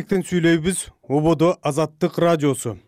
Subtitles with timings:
[0.00, 0.88] бишкектен сүйлөйбүз.
[1.08, 2.78] Ободо азаттык радиосу.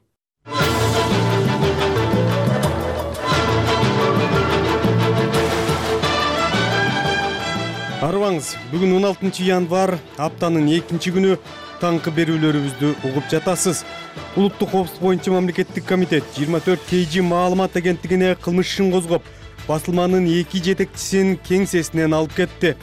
[8.03, 11.37] Арыбаңыз бүгүн он алтынчы январь аптанын экинчи күнү
[11.83, 13.85] таңкы берүүлөрүбүздү угуп жатасыз.
[14.37, 19.23] Улуттук коопсуздук боюнча мамлекеттик комитет жыйырма төрт kg маалымат агенттигине кылмыш ишин козгоп
[19.69, 22.77] басылманын эки жетекчисин кеңсесинен алып кетти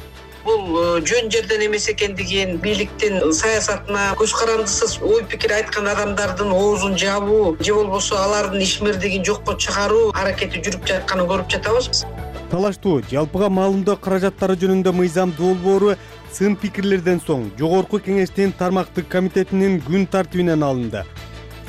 [0.45, 6.97] бул э, жөн жерден эмес экендигин бийликтин саясатына көз карандысыз ой пикир айткан адамдардын оозун
[6.97, 12.05] жабуу же болбосо алардын ишмердигин жокко чыгаруу аракети жүрүп жатканын көрүп жатабыз
[12.49, 15.95] талаштуу жалпыга маалымдоо каражаттары жөнүндө мыйзам долбоору
[16.33, 21.03] сын пикирлерден соң жогорку кеңештин тармактык комитетинин күн тартибинен алынды.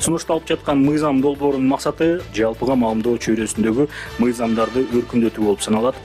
[0.01, 3.87] Сунушталып жаткан мыйзам долбоорунун максаты жалпыга маалымдоо чөйрөсүндөгү
[4.23, 5.99] мыйзамдарды өркүндөтүү болуп саналат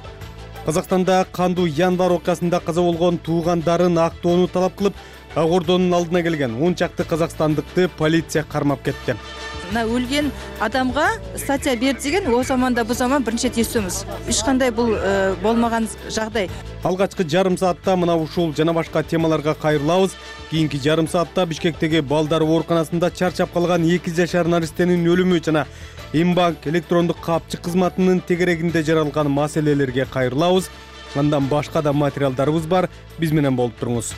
[0.66, 4.96] казакстанда кандуу январь окуясында каза болгон туугандарын актоону талап кылып
[5.36, 9.14] ак ордонун алдына келген он чакты казакстандыкты полиция кармап кетти.
[9.70, 10.30] Мына өлгөн
[10.60, 15.34] адамга статья берди деген о заман да бу заман нече тесүүбүз эч кандай бул э,
[15.42, 16.50] болмогон жагдай
[16.82, 20.16] алгачкы жарым саатта мына ушул жана башка темаларга кайрылабыз.
[20.50, 25.66] Кийинки жарым саатта бишкектеги балдар ооруканасында чарчап калган эки жашар наристенин өлүмү жана
[26.16, 30.70] м банк электрондук капчык кызматынын тегерегинде жаралган маселелерге кайрылабыз.
[31.14, 32.88] Андан башка да материалдарыбыз бар.
[33.18, 34.14] Биз менен болуп туруңуз.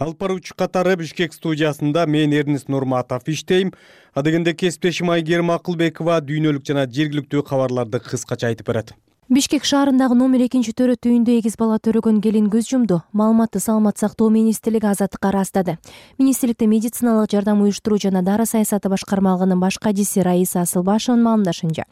[0.00, 3.74] Алып баруучу катары бишкек студиясында мен эрнист нурматов иштейм.
[4.14, 8.96] Адегенде кесиптешим айгерим акылбекова дүйнөлүк жана жергиликтүү кабарларды кыскача айтып берет
[9.28, 13.00] бишкек шаарындагы номер экинчи төрөт үйүндө эгиз бала төрөгөн келин көз жумду.
[13.10, 15.78] Маалыматты саламаттык сактоо министрлиги азаттыкка ырастады.
[16.18, 21.84] Министрликте медициналык жардам уюштуруу жана дары саясаты башкармалыгынын баш кадиси раиса асылбашеванын маалымдашынча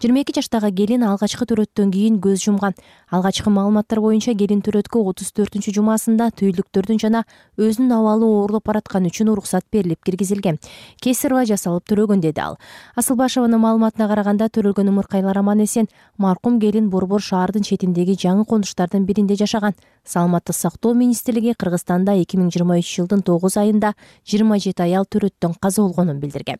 [0.00, 2.72] жыйырма эки жаштагы келин алгачкы төрөттөн кийин көз жумган.
[3.10, 7.24] Алгачкы маалыматтар боюнча келин төрөткө отуз төртүнчү жумасында түйүлдүктөрдүн жана
[7.58, 10.58] өзүнүн абалы ооруп баратканы үчүн уруксат берилип киргизилген.
[11.02, 12.56] Кесарево жасалып төрөгөн деди ал.
[12.96, 19.34] Асылбашеванын маалыматына караганда төрөлгөн ымыркайлар аман эсен маркум келин борбор шаардын четиндеги жаңы конуштардын биринде
[19.34, 19.74] жашаган
[20.08, 23.92] саламаттык сактоо министрлиги кыргызстанда эки миң жыйырма үчүнчү жылдын тогуз айында
[24.28, 26.58] жыйырма жети аял төрөттөн каза болгонун билдирген.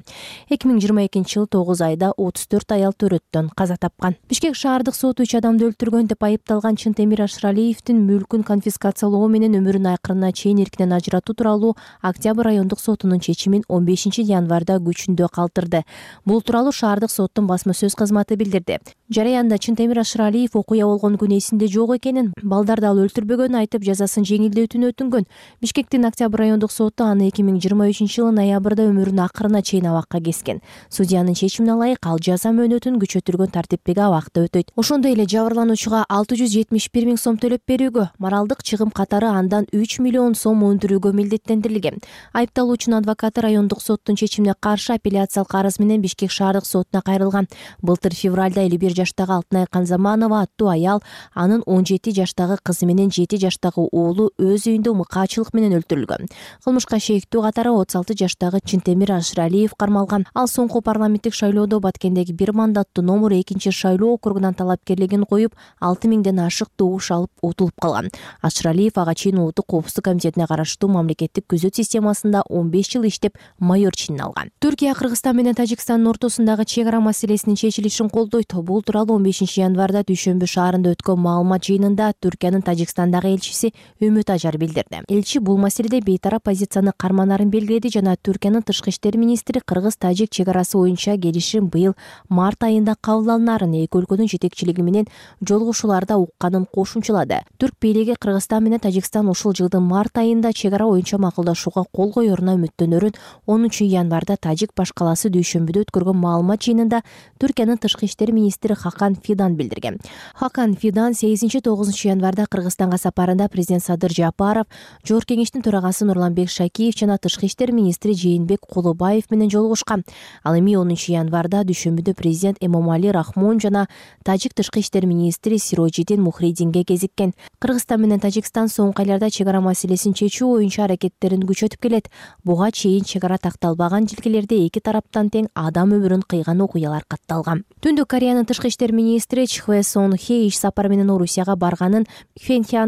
[0.51, 4.17] эки миң жыйырма экинчи жылы тогуз айда отуз төрт аял төрөттөн каза тапкан.
[4.29, 10.33] Бишкек шаардык соту үч адамды өлтүргөн деп айыпталган чынтемир ашыралиевдин мүлкүн конфискациялоо менен өмүрүнүн акырына
[10.33, 15.85] чейин эркинен ажыратуу тууралуу октябрь райондук сотунун чечимин он бешинчи январда күчүндө калтырды.
[16.25, 18.79] Бул тууралуу шаардык соттун басма сөз кызматы билдирди.
[19.11, 22.99] Жараянда чынтемир ашыралиев окуя болгон күнү эсинде жок экенин балдарды ал
[23.47, 25.27] айтып жазасын жеңилдетүүнү өтүнгөн.
[25.63, 30.21] Бишкектин октябрь райондук соту аны эки миң жыйырма үчүнчү жылы ноябрда өмүрүнүн акырына чейин абакка
[30.21, 30.61] кескен.
[30.91, 34.73] Судьянын чечимине ылайык ал жаза мөөнөтүн күчөтүлгөн тартиптеги абакта өтөйт.
[34.77, 39.69] Ошондой эле жабырлануучуга алты жүз жетимиш бир миң сом төлөп берүүгө моралдык чыгым катары андан
[39.73, 42.01] үч миллион сом өндүрүүгө милдеттендирилген.
[42.35, 47.47] Айыпталуучунун адвокаты райондук соттун чечимине каршы аппеляциялык арыз менен бишкек шаардык сотуна кайрылган.
[47.83, 51.03] Былтыр февралда элүү бир жаштагы алтынай канзаманова аттуу аял
[51.35, 56.31] анын он жети жаштагы кызы менен жаштагы уулу өз үйүндө мыкаачылык менен өлтүрүлгөн.
[56.65, 60.25] Кылмышка шектүү катары отуз алты жаштагы чынтемир ашыралиев кармалган.
[60.35, 66.41] Ал соңку парламенттик шайлоодо баткендеги бир мандаттуу номер экинчи шайлоо округунан талапкерлигин коюп алты миңден
[66.47, 68.09] ашык добуш алып утулуп калган.
[68.41, 73.95] Ашыралиев ага чейин улуттук коопсуздук комитетине караштуу мамлекеттик күзөт системасында он беш жыл иштеп майор
[73.95, 74.51] чинин алган.
[74.61, 78.55] Түркия кыргызстан менен тажикстандын ортосундагы чек ара маселесинин чечилишин колдойт.
[78.55, 82.63] Бул тууралуу он бешинчи январда дүйшөмбү шаарында өткөн маалымат жыйынында түркиянын
[83.09, 85.03] тажикстандагы элчиси үмүт ажар билдирди.
[85.09, 90.49] Элчи бул маселеде бейтарап позицияны карманарын белгиледи жана түркиянын тышкы иштер министри кыргыз тажик чек
[90.49, 91.95] арасы боюнча келишим быйыл
[92.29, 95.07] март айында кабыл алынаарын эки өлкөнүн жетекчилиги менен
[95.41, 97.43] жолугушууларда укканын кошумчалады.
[97.59, 102.57] Түрк бийлиги кыргызстан менен тажикстан ушул жылдын март айында чек ара боюнча макулдашууга кол коеруна
[102.59, 107.03] үмүттөнөрүн онунчу январда тажик баш калаасы дүйшөмбүдө өткөргөн маалымат жыйынында
[107.41, 109.99] түркиянын тышкы иштер министри хакан фидан билдирген.
[110.35, 114.67] Хакан фидан сегизинчи тогузунчу январда кыргызстанга сапарында президент садыр жапаров
[115.07, 120.05] жогорку кеңештин төрагасы нурланбек шакиев жана тышкы иштер министри жээнбек кулубаев менен жолугушкан.
[120.45, 123.87] Ал эми онунчу январда дүйшөмбүдө президент эмомали рахмон жана
[124.25, 127.35] тажик тышкы иштер министри сирожидин мухридинге кезиккен.
[127.59, 132.09] Кыргызстан менен тажикстан соңку айларда чек ара маселесин чечүү боюнча аракеттерин күчөтүп келет.
[132.45, 137.65] Буга чейин чек ара такталбаган жилкелерде эки тараптан тең адам өмүрүн кыйган окуялар катталган.
[137.83, 142.07] Түндүк кореянын тышкы иштер министри чхве сон хе иш сапары менен орусияга барганын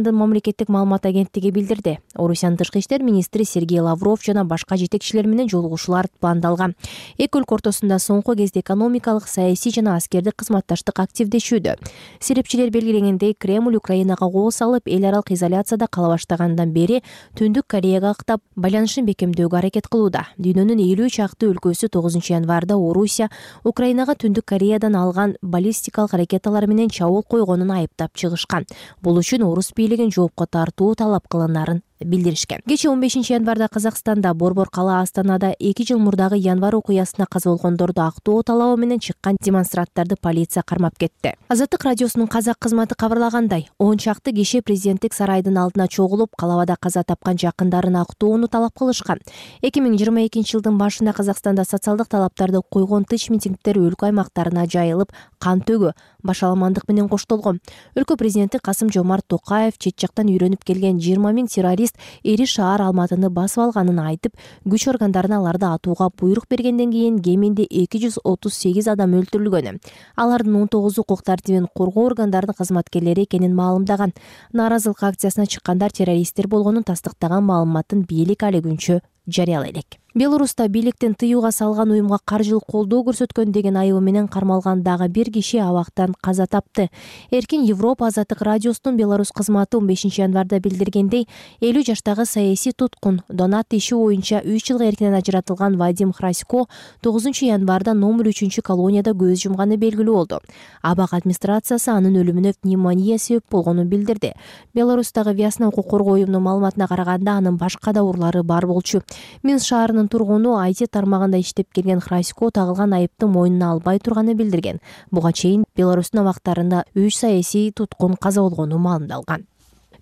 [0.08, 1.99] мамлекеттик маалымат агенттиги билдирди.
[2.14, 6.75] Орусиянын тышкы иштер министри сергей лавров жана башка жетекчилер менен жолугушуулар пландалган.
[7.19, 11.76] Эки өлкө ортосунда соңку кезде экономикалык саясий жана аскердик кызматташтык активдешүүдө.
[12.20, 17.03] Серепчилер белгилегендей кремль украинага кол салып эл аралык изоляцияда кала баштагандан бери
[17.37, 20.26] түндүк кореяга ыктап байланышын бекемдөөгө аракет кылууда.
[20.38, 23.29] Дүйнөнүн элүү чакты өлкөсү тогузунчу январда орусия
[23.64, 28.67] украинага түндүк кореядан алган баллистикалык ракеталар менен чабуул койгонун айыптап чыгышкан.
[29.03, 32.61] Бул үчүн орус бийлигин жоопко тартуу талап кылынаарын билдиришкен.
[32.67, 38.02] Кечээ он бешинчи январда казакстанда борбор калаа астанада эки жыл мурдагы январь окуясында каза болгондорду
[38.02, 41.35] актоо талабы менен чыккан демонстранттарды полиция кармап кетти.
[41.49, 47.38] Азаттык радиосунун казак кызматы кабарлагандай он чакты киши президенттик сарайдын алдына чогулуп калабада каза тапкан
[47.38, 49.19] жакындарын актоону талап кылышкан.
[49.62, 55.12] эки миң жыйырма экинчи жылдын башында казакстанда социалдык талаптарды койгон тыч митингдер өлкө аймактарына жайылып
[55.38, 55.93] кан төгүү
[56.23, 57.61] башаламандык менен коштолгон.
[57.96, 61.89] Өлкө президенти касым жомарт токаев чет жактан үйрөнүп келген жыйырма миң террорист
[62.22, 68.00] ири шаар алматыны басып алганын айтып күч органдарына аларды атууга буйрук бергенден кийин кеминде эки
[68.04, 69.81] жүз отуз сегиз адам өлтүрүлгөн
[70.16, 74.12] алардын он тогузу укук тартибин коргоо органдарынын кызматкерлери экенин маалымдаган.
[74.52, 81.52] Нааразылык акциясына чыккандар террористтер болгонун тастыктаган маалыматын бийлик али күнчө жарыялай элек белоруста бийликтин тыюуга
[81.52, 86.90] салган уюмга каржылык колдоо көрсөткөн деген айыбы менен кармалган дагы бир киши абактан каза тапты.
[87.30, 91.28] Эркин европа азаттык радиосунун беларусь кызматы он бешинчи январда билдиргендей
[91.60, 96.66] элүү жаштагы саясий туткун донат иши боюнча үч жылга эркинен ажыратылган вадим храсько
[97.02, 100.40] тогузунчу январда номер үчүнчү колонияда көз жумганы белгилүү болду.
[100.82, 104.32] Абак администрациясы анын өлүмүнө пневмония себеп болгонун билдирди.
[104.74, 109.02] Беларустагы вясна укук коргоо уюмунун маалыматына караганда анын башка да урлары бар болчу.
[109.42, 114.81] Минск шаарынын тургуну айти тармагында иштеп келген храсько тагылган айыпты мойнуна албай турганын билдирген.
[115.11, 119.47] Буга чейин беларустун абактарында үч саясий туткун каза болгону маалымдалган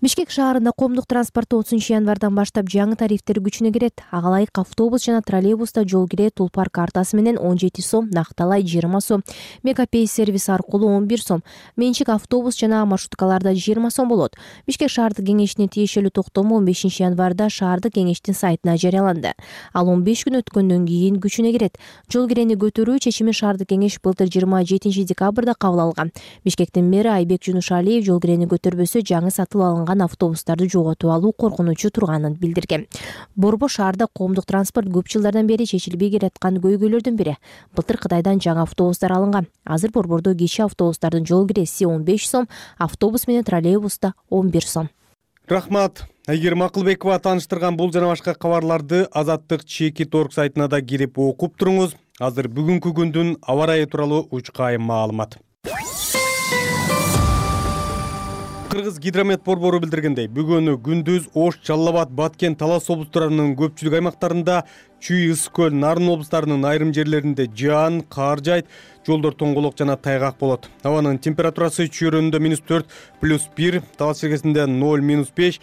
[0.01, 3.99] бишкек шаарында коомдук транспортто отузунчу январдан баштап жаңы тарифтер күчүнө кирет.
[4.11, 9.01] Ага ылайык автобус жана троллейбуста жол кире тулпар картасы менен он жети сом накталай жыйырма
[9.01, 9.23] сом.
[9.63, 11.43] Мегапей сервис аркылуу он бир сом.
[11.75, 14.37] Менчик автобус жана маршруткаларда жыйырма сом болот.
[14.65, 19.33] Бишкек шаардык кеңешине тиешелүү токтому он бешинчи январда шаардык кеңештин сайтына жарыяланды.
[19.73, 21.75] Ал он беш күн өткөндөн кийин күчүнө кирет.
[22.07, 26.11] Жол кирени көтөрүү чечимин шаардык кеңеш былтыр жыйырма жетинчи декабрда кабыл алган.
[26.45, 32.35] Бишкектин мэри айбек жунушалиев жол кирени көтөрбөсө жаңы сатып алынган автобустарды жоготуп алуу коркунучу турганын
[32.37, 32.85] билдирген.
[33.35, 37.37] Борбор шаарда коомдук транспорт көп жылдардан бери чечилбей келаткан көйгөйлөрдүн бири.
[37.75, 39.47] Былтыр кытайдан жаңы автобустар алынган.
[39.65, 42.47] Азыр борбордо кичи автобустардын жол киреси он беш сом
[42.77, 44.89] автобус менен троллейбуста он бир сом.
[45.47, 46.05] Рахмат.
[46.27, 51.95] Айгерим акылбекова тааныштырган бул жана башка кабарларды азаттык чекит орг сайтына да кирип окуп туруңуз.
[52.19, 55.39] Азыр бүгүнкү күндүн аба ырайы тууралуу учкайым маалымат
[58.79, 64.61] кыргыз гидромет борбору билдиргендей бүгүнү күндүз ош жалал абад баткен талас облустарынын көпчүлүк аймактарында
[65.03, 68.69] чүй ысык көл нарын облустарынын айрым жерлеринде жаан кар жаайт
[69.07, 70.69] жолдор тоңголок жана тайгак болот.
[70.83, 72.87] Абанын температурасы чүй районунда минус төрт
[73.19, 75.59] плюс бир талас чергесинде ноль минус беш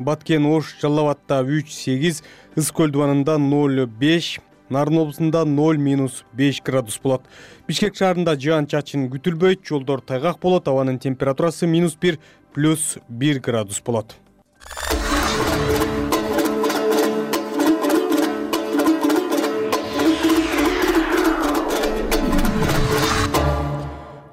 [0.00, 2.24] баткен ош жалал абадда үч сегиз
[2.56, 4.40] ысык көл дубанында ноль беш
[4.70, 7.22] нарын облусунда ноль минус беш градус болот.
[7.68, 12.18] Бишкек шаарында жаан чачын күтүлбөйт жолдор тайгак болот абанын температурасы минус бир
[12.56, 14.16] плюс бир градус болот.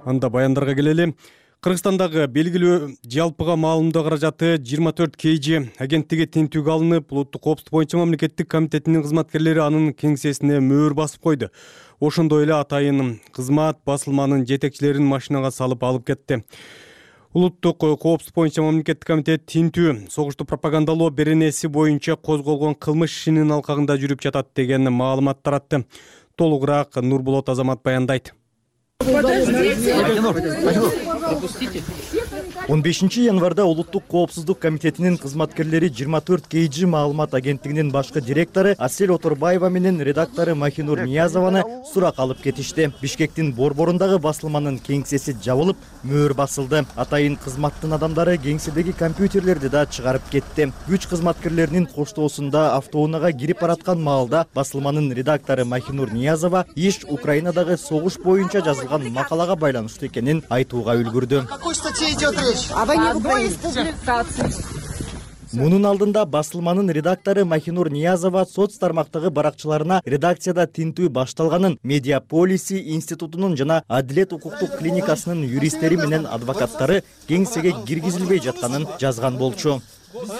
[0.06, 1.10] Анда баяндарга келели.
[1.64, 2.78] Кыргызстандагы белгилүү
[3.12, 9.64] жалпыга маалымдоо каражаты жыйырма төрт kg агенттиги тинтүүгө алынып улуттук коопсуздук боюнча мамлекеттик комитетинин кызматкерлери
[9.64, 11.52] анын кеңсесине мөөр басып койду.
[12.00, 16.44] Ошондой эле атайын кызмат басылманын жетекчилерин машинага салып алып кетти
[17.34, 24.22] улуттук коопсуздук боюнча мамлекеттик комитет тинтүү согушту пропагандалоо беренеси боюнча козголгон кылмыш ишинин алкагында жүрүп
[24.22, 25.86] жатат деген маалымат таратты.
[26.38, 28.34] Толугураак нурболот азамат баяндайт
[32.68, 39.12] он бешинчи январда улуттук коопсуздук комитетинин кызматкерлери жыйырма төрт kg маалымат агенттигинин башкы директору асель
[39.12, 42.92] оторбаева менен редактору махинур ниязованы сурак алып кетишти.
[43.02, 46.86] Бишкектин борборундагы басылманын кеңсеси жабылып мөөр басылды.
[46.96, 50.72] Атайын кызматтын адамдары кеңседеги компьютерлерди да чыгарып кетти.
[50.88, 58.62] Күч кызматкерлеринин коштоосунда автоунаага кирип бараткан маалда басылманын редактору махинур ниязова иш украинадагы согуш боюнча
[58.62, 61.48] жазылган макалага байланыштуу экенин айтууга үлгүрдү.
[61.48, 64.46] Какой статье идет речь об одной из публикаций
[65.54, 73.58] мунун алдында басылманын редактору махинур ниязова соц тармактагы баракчыларына редакцияда тинтүү башталганын медиа полиси институтунун
[73.58, 79.82] жана адилет укуктук клиникасынын юристтери менен адвокаттары кеңсеге киргизилбей жатканын жазган болчу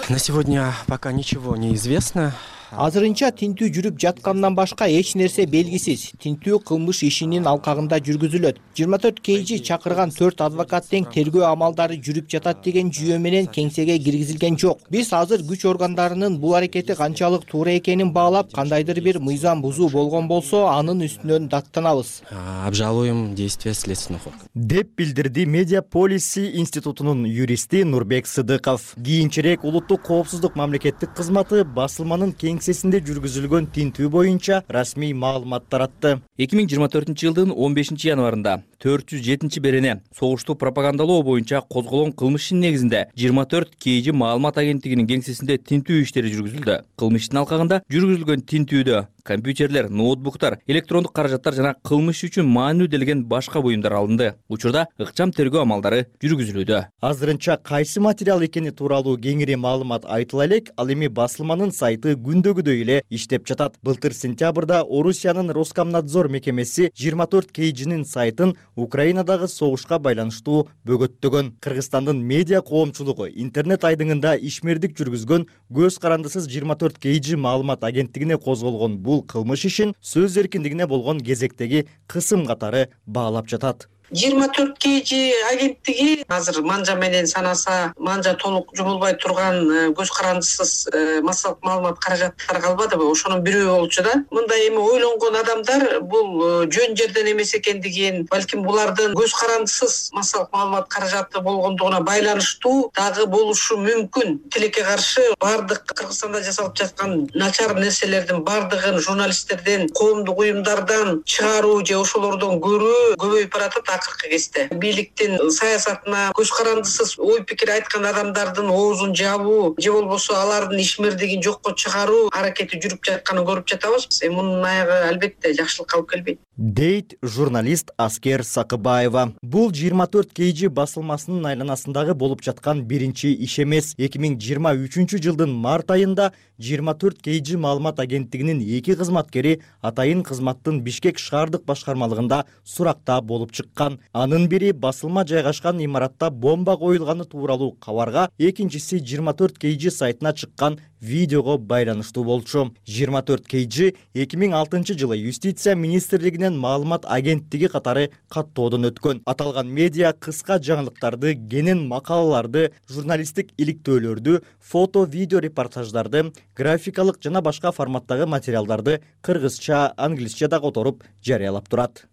[0.08, 2.32] на сегодня пока ничего не известно
[2.76, 6.10] азырынча тинтүү жүрүп жатканынан башка эч нерсе белгисиз.
[6.22, 8.58] Тинтүү кылмыш ишинин алкагында жүргүзүлөт.
[8.76, 13.98] Жыйырма төрт kg чакырган төрт адвокат тең тергөө амалдары жүрүп жатат деген жүйө менен кеңсеге
[14.02, 14.82] киргизилген жок.
[14.90, 20.28] Биз азыр күч органдарынын бул аракети канчалык туура экенин баалап кандайдыр бир мыйзам бузуу болгон
[20.28, 22.22] болсо анын үстүнөн даттанабыз.
[22.66, 24.48] Обжалуем действия следственных органов.
[24.54, 28.94] Деп билдирди медиа полиси институтунун юристи нурбек сыдыков.
[28.96, 32.32] Кийинчерээк улуттук коопсуздук мамлекеттик кызматы басылманын
[32.64, 36.20] жүргүзүлгөн тинтүү боюнча расмий маалымат таратты.
[36.38, 41.60] Эки миң жыйырма төртүнчү жылдын он бешинчи январында төрт жүз жетинчи берене согушту пропагандалоо боюнча
[41.60, 46.80] козголгон кылмыш ишинин негизинде жыйырма төрт kg маалымат агенттигинин кеңсесинде тинтүү иштери жүргүзүлдү.
[47.00, 53.62] Кылмыш иштин алкагында жүргүзүлгөн тинтүүдө компьютерлер ноутбуктар электрондук каражаттар жана кылмыш үчүн маанилүү делген башка
[53.64, 54.34] буюмдар алынды.
[54.52, 56.82] Учурда ыкчам тергөө амалдары жүргүзүлүүдө.
[57.00, 62.16] Азырынча кайсы материал экени тууралуу кеңири маалымат айтыла элек ал эми басылманын сайты
[62.62, 63.76] эле иштеп жатат.
[63.82, 71.54] Былтыр сентябрда орусиянын роскомнадзор мекемеси жыйырма төрт kgнин сайтын украинадагы согушка байланыштуу бөгөттөгөн.
[71.60, 78.98] Кыргызстандын медиа коомчулугу интернет айдыңында ишмердик жүргүзгөн көз карандысыз жыйырма төрт kg маалымат агенттигине козголгон
[78.98, 86.24] бул кылмыш ишин сөз эркиндигине болгон кезектеги кысым катары баалап жатат жыйырма төрт kg агенттиги
[86.28, 92.60] азыр манжа менен санаса манжа толук жумулбай турган э, көз карандысыз э, массалык маалымат каражаттары
[92.60, 94.12] калбадыбы ошонун бирөө болчу да.
[94.30, 100.52] Мындай эми ойлонгон адамдар бул э, жөн жерден эмес экендигин балким булардын көз карандысыз массалык
[100.52, 104.38] маалымат каражаты болгондугуна байланыштуу дагы болушу мүмкүн.
[104.52, 112.60] Тилекке каршы баардык кыргызстанда жасалып жаткан начар нерселердин баардыгын журналисттерден коомдук уюмдардан чыгаруу же ошолордон
[112.60, 119.74] көрүү көбөйүп баратат акыркы кезде бийликтин саясатына көз карандысыз ой пикир айткан адамдардын оозун жабуу
[119.78, 124.08] же болбосо алардын ишмердигин жокко чыгаруу аракети жүрүп жатканын көрүп жатабыз.
[124.24, 126.40] Эми мунун аягы албетте жакшылыкка алып келбейт.
[126.56, 129.32] Дейт журналист аскер сакыбаева.
[129.42, 133.94] Бул жыйырма төрт kg басылмасынын айланасындагы болуп жаткан биринчи иш эмес.
[133.98, 140.22] Эки миң жыйырма үчүнчү жылдын март айында жыйырма төрт kg маалымат агенттигинин эки кызматкери атайын
[140.22, 147.72] кызматтын бишкек шаардык башкармалыгында суракта болуп чыккан анын бири басылма жайгашкан имаратта бомба коюлганы тууралуу
[147.72, 152.72] кабарга экинчиси жыйырма төрт kg сайтына чыккан видеого байланыштуу болчу.
[152.86, 159.20] жыйырма төрт kg эки миң алтынчы жылы юстиция министрлигинин маалымат агенттиги катары каттоодон өткөн.
[159.26, 168.26] Аталган медиа кыска жаңылыктарды кенен макалаларды журналисттик иликтөөлөрдү фото видео репортаждарды графикалык жана башка форматтагы
[168.26, 172.06] материалдарды кыргызча англисче да которуп жарыялап турат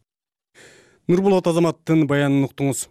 [1.11, 2.85] нурболот азаматтын баянын уктуңуз.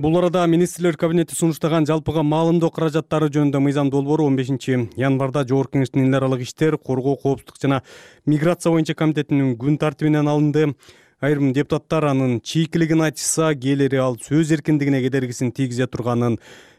[0.00, 5.76] Бул арада министрлер кабинети сунуштаган жалпыга маалымдоо каражаттары жөнүндө мыйзам долбоору он бешинчи январда жогорку
[5.76, 7.82] кеңештин эл аралык иштер коргоо коопсуздук жана
[8.24, 10.74] миграция боюнча комитетинин күн тартибинен алынды.
[11.20, 16.38] Айрым депутаттар анын чийкилигин айтышса кээдеleri ал сөз эркиндигине кедергисин тийгизе турганын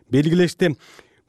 [0.10, 0.72] белгилешти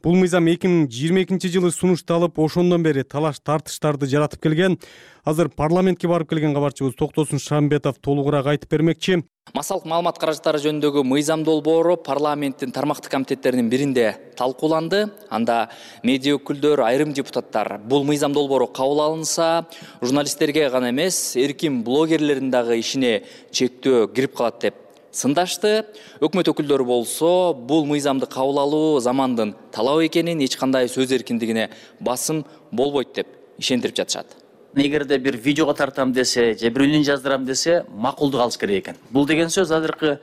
[0.03, 4.79] бул мыйзам эки миң жыйырма экинчи жылы сунушталып ошондон бери талаш тартыштарды жаратып келген.
[5.25, 9.23] Азыр парламентке барып келген кабарчыбыз токтосун шамбетов толугураак айтып бермекчи.
[9.55, 15.09] Массалык маалымат каражаттары жөнүндөгү мыйзам долбоору парламенттин тармактык комитеттеринин биринде талкууланды.
[15.31, 15.69] Анда
[16.03, 17.79] медиа өкүлдөр айрым депутаттар.
[17.79, 19.67] Бул мыйзам долбоору кабыл алынса
[20.01, 24.75] журналисттерге гана эмес эркин блогерлердин дагы ишине чектөө кирип калат деп
[25.13, 25.85] сындашты.
[26.25, 31.69] Өкмөт өкүлдөрү болсо бул мыйзамды кабыл алуу замандын талабы экенин эч кандай сөз эркиндигине
[32.01, 33.29] басым болбойт деп
[33.59, 34.27] ишендирип жатышат.
[34.75, 38.97] Эгерде бир видеого тартам десе же бир өлең жаздырам десе макулдук алыш керек экен.
[39.11, 40.19] Бул деген сөз азыркы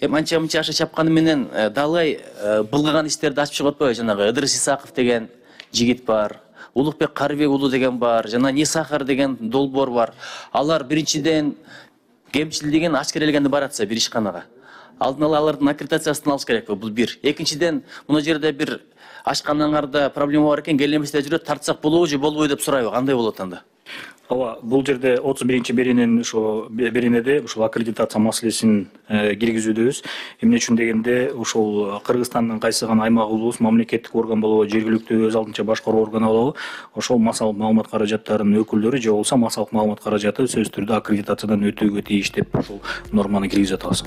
[0.00, 3.94] эми анча мынча аша чапканы менен э, далай э, былгаган иштерди ачып чыгып атпайбы.
[3.94, 5.30] Жанагы ыдырыс исаков деген
[5.72, 6.40] жигит бар
[6.74, 10.14] улукбек карыбек уулу деген бар жана несахар деген долбоор бар.
[10.52, 11.56] Алар биринчиден
[12.32, 14.44] кемчилдигин ачкерелегенде баратса бир ишканага.
[14.98, 17.18] Алдын ала алардын аккредитациясын алыш керекпи бул бир.
[17.22, 18.80] Экинчиден мына жерде бир
[19.24, 23.40] ашканаңарда проблема бар экен келе эместе жүрөт тартсак болобу же болбойбу деп сурайбы кандай болот
[23.40, 23.62] анда
[24.30, 30.02] ооба бул жерде отуз биринчи берененин ошо беренеде ушул аккредитация маселесин э, киргизүүдөбүз
[30.42, 35.64] эмне үчүн дегенде ушул кыргызстандын кайсы гана аймагы болобуз мамлекеттик орган болобу жергиликтүү өз алдынча
[35.66, 36.54] башкаруу органы болобу
[36.94, 42.30] ошол массалык маалымат каражаттарынын өкүлдөрү же болбосо массалык маалымат каражаты сөзсүз түрдө аккредитациядан өтүүгө тийиш
[42.36, 42.78] деп ушул
[43.12, 44.04] норманы киргизип атабыз.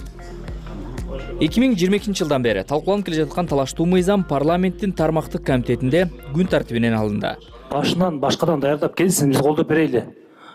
[1.42, 6.50] Эки миң жыйырма экинчи жылдан бери талкууланып келе жаткан талаштуу мыйзам парламенттин тармактык комитетинде күн
[6.50, 7.36] тартибинен алынды
[7.74, 10.06] башынан башкадан даярдап келсин биз колдоп берели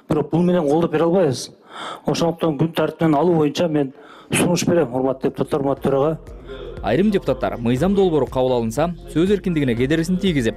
[0.09, 1.51] бирок бул менен колдоп бере албайбыз.
[2.07, 3.93] Ошондуктан күн тартибинен алуу боюнча мен
[4.33, 6.19] сунуш берем урматтуу депутаттар урматтуу төрага.
[6.83, 10.55] Айрым депутаттар мыйзам долбоору кабыл алынса сөз эркиндигине кедергисин тийгизип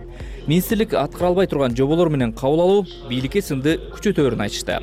[0.47, 4.79] министрлик аткара албай турган жоболор менен кабыл алуу бийликке сынды күчөтөөрүн айтышты.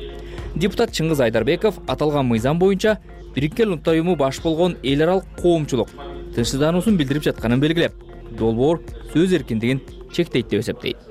[0.55, 2.97] Депутат чыңгыз айдарбеков аталган мыйзам боюнча
[3.35, 5.89] бириккен улуттар уюму баш болгон эл аралык коомчулук
[6.35, 7.93] тынчсыздануусун билдирип жатканын белгилеп
[8.37, 8.81] долбоор
[9.13, 9.81] сөз эркиндигин
[10.11, 11.08] чектейт деп эсептейт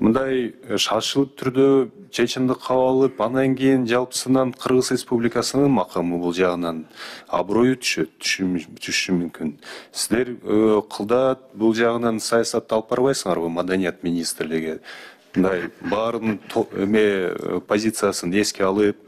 [0.00, 1.66] мындай э, шашылып түрдө
[2.14, 6.86] чечимди кабыл алып андан кийин жалпысынан кыргыз республикасынын макамы бул жагынан
[7.28, 9.52] аброю түшөт түшүшү мүмкүн.
[9.92, 14.78] Сиздер э, кылдат бул жагынан саясатты алып барбайсыңарбы маданият министрлиги.
[15.34, 16.40] Мындай баарынын
[16.80, 19.04] эме э, позициясын эске алып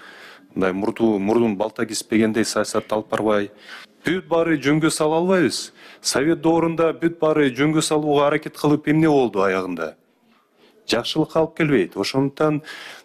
[0.54, 3.50] мындай мурду мурдун балта кеспегендей саясатты алып барбай.
[4.04, 5.72] Бүт баары жөнгө сала албайбыз.
[6.02, 9.94] Совет доорунда бүт баары жөнгө салууга аракет кылып эмне болду аягында
[10.92, 11.96] жакшылыкка алып келбейт.
[11.96, 12.62] Ошондуктан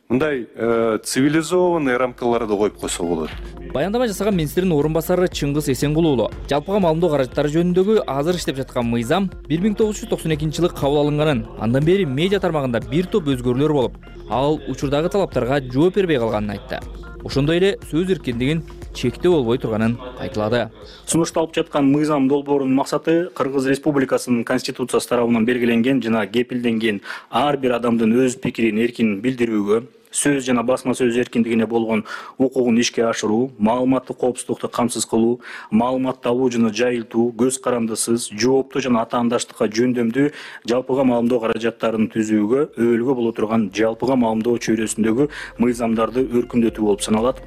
[0.10, 3.30] мындай э, цивилизованный рамкаларды коюп койсо болот.
[3.74, 8.88] Баяндама жасаган министрдин орун басары чыңгыз эсенгул уулу жалпыга маалымдоо каражаттары жөнүндөгү азыр иштеп жаткан
[8.88, 13.12] мыйзам бир миң тогуз жүз токсон экинчи жылы кабыл алынганын андан бери медиа тармагында бир
[13.12, 16.80] топ өзгөрүүлөр болуп ал учурдагы талаптарга жооп бербей калганын айтты
[17.26, 18.64] ошондой эле сөз эркиндигин
[18.98, 20.68] чектөө болбой турганын кайталады
[21.06, 28.16] сунушталып жаткан мыйзам долбоорунун максаты кыргыз республикасынын конституциясы тарабынан белгиленген жана кепилденген ар бир адамдын
[28.26, 32.04] өз пикирин эркин билдирүүгө сөз жана басма сөз эркиндигине болгон
[32.38, 39.04] укугун ишке ашыруу маалыматтык коопсуздукту камсыз кылуу маалыматты алуу жана жайылтуу көз карандысыз жооптуу жана
[39.04, 40.32] атаандаштыкка жөндөмдүү
[40.70, 47.44] жалпыга маалымдоо каражаттарын түзүүгө өбөлгө боло турган жалпыга маалымдоо чөйрөсүндөгү мыйзамдарды өркүндөтүү болуп саналат.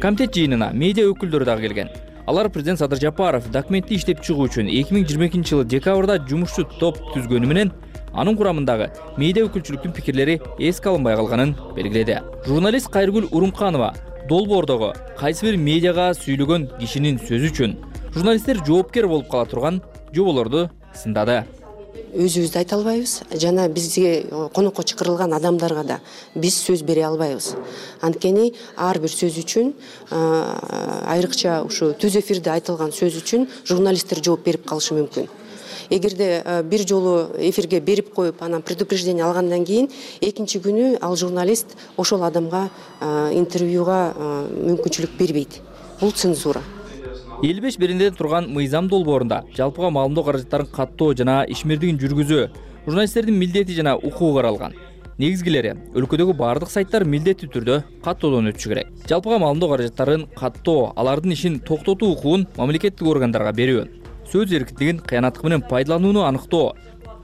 [0.00, 1.92] Комитет жыйынына медиа өкүлдөрү дагы келген.
[2.26, 6.64] Алар президент садыр жапаров документти иштеп чыгуу үчүн эки миң жыйырма экинчи жылы декабрда жумушчу
[6.80, 7.72] топ түзгөнү менен
[8.14, 12.20] анын курамындагы медиа өкүлчүлүктүн пикирлери эске алынбай калганын белгиледи.
[12.46, 13.94] Журналист кайргүл урунканова
[14.28, 17.76] долбоордогу кайсы бир медиага сүйлөгөн кишинин сөзү үчүн
[18.14, 19.82] журналисттер жоопкер болуп кала турган
[20.14, 21.42] жоболорду сындады.
[22.14, 23.24] Өзүбүз айта албайбыз.
[23.42, 24.22] Жана бизге
[24.54, 25.96] конокко чакырылган адамдарга да
[26.34, 27.56] биз сөз бере албайбыз.
[28.00, 29.72] Анткени ар бир сөз үчүн
[30.14, 35.26] айрыкча ушу түз эфирде айтылган сөз үчүн журналисттер жооп берип калышы мүмкүн
[35.94, 39.88] эгерде э, бир жолу эфирге берип коюп анан предупреждение алгандан кийин
[40.20, 42.68] экинчи күнү ал журналист ошол адамга
[43.00, 45.60] э, интервьюга э, мүмкүнчүлүк бербейт.
[46.00, 46.62] Бул цензура.
[47.42, 52.48] Элүү беш беренеден турган мыйзам долбоорунда жалпыга маалымдоо каражаттарын каттоо жана ишмердигин жүргүзүү
[52.86, 54.74] журналисттердин милдети жана укугу каралган.
[55.18, 58.88] Негизгилери өлкөдөгү баардык сайттар милдеттүү түрдө каттоодон өтүшү керек.
[59.06, 63.84] Жалпыга маалымдоо каражаттарын каттоо алардын ишин токтотуу укугун мамлекеттик органдарга берүү
[64.30, 66.74] сөз эркиндигин кыянаттык менен пайдаланууну аныктоо.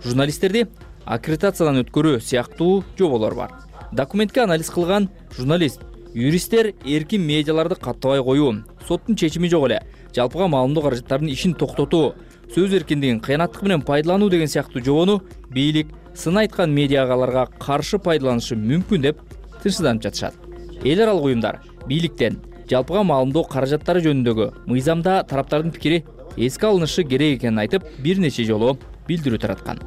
[0.04, 0.66] Журналисттерди
[1.04, 3.50] аккредитациядан өткөрүү сыяктуу жоболор бар.
[3.92, 5.80] Документке анализ кылган журналист
[6.14, 8.62] юристтер эркин медиаларды каттабай коюу.
[8.86, 9.82] Соттун чечими жок эле.
[10.14, 12.14] Жалпыга маалымдоо каражаттарынын ишин токтотуу
[12.54, 19.02] сөз эркиндигин кыянаттык менен пайдалануу деген сыяктуу жобону бийлик сын айткан медиаларга каршы пайдаланышы мүмкүн
[19.02, 19.20] деп
[19.62, 20.34] тынчсызданып жатышат.
[20.82, 26.04] Эл аралык уюмдар бийликтен жалпыга маалымдоо каражаттары жөнүндөгү мыйзамда тараптардын пикири
[26.36, 28.76] эске алынышы керек экенин айтып бир нече жолу
[29.08, 29.80] билдирүү тараткан.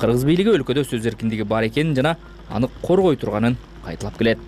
[0.00, 2.16] Кыргыз бийлиги өлкөдө сөз эркиндиги бар экенин жана
[2.48, 4.38] аны коргой турганын кайталап келет.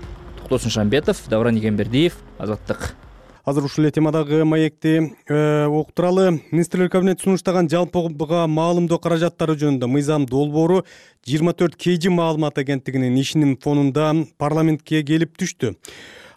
[0.40, 2.94] Токтосун шамбетов давран игембердиев азаттык.
[3.44, 10.26] Азыр ушул эле темадагы маекти э, уктуралы министрлер кабинети сунуштаган жалпыга маалымдоо каражаттары жөнүндө мыйзам
[10.30, 10.84] долбоору
[11.26, 15.74] жыйырма төрт kg маалымат агенттигинин ишинин фонунда парламентке келип түштү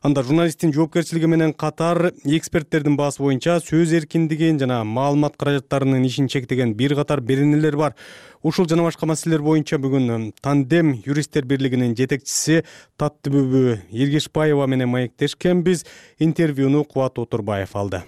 [0.06, 6.76] анда журналисттин жоопкерчилиги менен катар эксперттердин баасы боюнча сөз эркиндигин жана маалымат каражаттарынын ишин чектеген
[6.78, 7.96] бир катар беренелер бар.
[8.44, 12.62] Ушул жана башка маселелер боюнча бүгүн тандем юристтер бирлигинин жетекчиси
[13.02, 15.88] таттыбүбү эргешбаева менен маектешкенбиз
[16.20, 18.04] интервьюну кубат отурбаев алды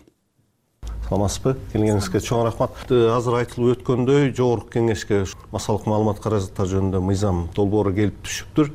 [1.08, 2.76] саламатсызбы келгениңизге чоң рахмат.
[2.92, 5.22] Э, азыр айтылып өткөндөй жогорку кеңешке
[5.54, 8.72] массалык маалымат каражаттары жөнүндө мыйзам долбоору келип түшүптүр.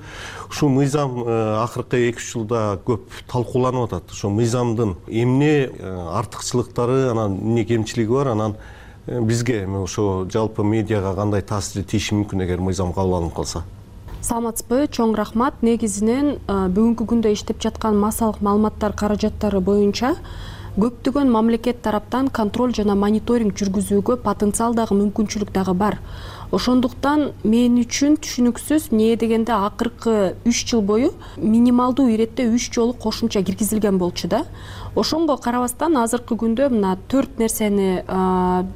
[0.48, 4.14] Ушул мыйзам э, акыркы эки үч жылда көп талкууланып атат.
[4.16, 5.92] Ошол мыйзамдын эмне э,
[6.22, 8.56] артыкчылыктары анан эмне кемчилиги бар анан
[9.06, 13.64] бизге эми ошо жалпы медиага кандай таасири тийиши мүмкүн эгер мыйзам кабыл алынып калса?
[14.22, 14.86] Саламатсызбы?
[14.86, 15.60] Чоң рахмат.
[15.66, 20.14] Негизинен бүгүнкү күндө иштеп жаткан массалык маалыматтар каражаттары боюнча
[20.72, 25.98] көптөгөн мамлекет тараптан контроль жана мониторинг жүргүзүүгө потенциалдагы мүмкүнчүлүк дагы бар
[26.52, 33.42] ошондуктан мен үчүн түшүнүксүз эмне дегенде акыркы үч жыл бою минималдуу иретте үч жолу кошумча
[33.42, 34.44] киргизилген болчу да.
[34.94, 38.04] Ошонго карабастан азыркы күндө мына төрт нерсени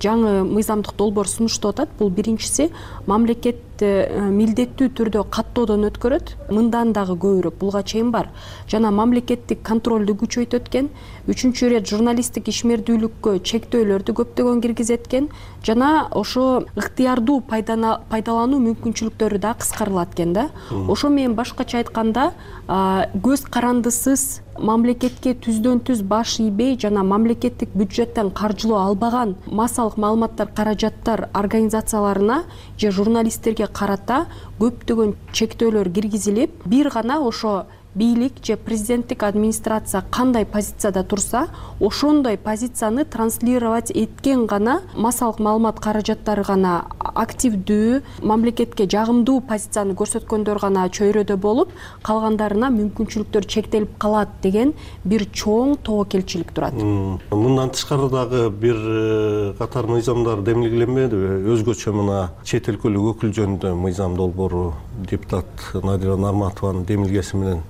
[0.00, 1.90] жаңы мыйзамдык долбоор сунуштап атат.
[1.98, 2.70] Бул биринчиси
[3.06, 6.32] мамлекет милдеттүү түрдө каттоодон өткөрөт.
[6.48, 8.30] Мындан дагы көбүрөөк буга чейин бар.
[8.64, 10.88] Жана мамлекеттик контролду күчөйтөт экен.
[11.28, 15.28] Үчүнчү ирет журналисттик ишмердүүлүккө чектөөлөрдү көптөгөн киргизет экен
[15.66, 20.48] жана ошо ыктыярдуу пайдалануу мүмкүнчүлүктөрү дагы кыскарылат экен да.
[20.70, 22.32] Ошо менен башкача айтканда
[22.68, 31.28] көз карандысыз мамлекетке түздөн түз баш ийбей жана мамлекеттик бюджеттен каржылоо албаган массалык маалыматтар каражаттар
[31.32, 32.44] организацияларына
[32.78, 34.26] же журналисттерге карата
[34.60, 41.48] көптөгөн чектөөлөр киргизилип бир гана ошо бийлик же президенттик администрация кандай позицияда турса
[41.80, 50.84] ошондой позицияны транслировать эткен гана массалык маалымат каражаттары гана активдүү мамлекетке жагымдуу позицияны көрсөткөндөр гана
[50.92, 51.72] чөйрөдө болуп
[52.04, 56.76] калгандарына мүмкүнчүлүктөр чектелип калат деген бир чоң тобокелчилик турат.
[56.76, 64.20] Мындан тышкары дагы бир э, катар мыйзамдар демилгеленбедиби өзгөчө мына чет өлкөлүк өкүл жөнүндө мыйзам
[64.20, 64.74] долбоору
[65.08, 65.48] депутат
[65.82, 67.64] надира нарматованын демилгеси менен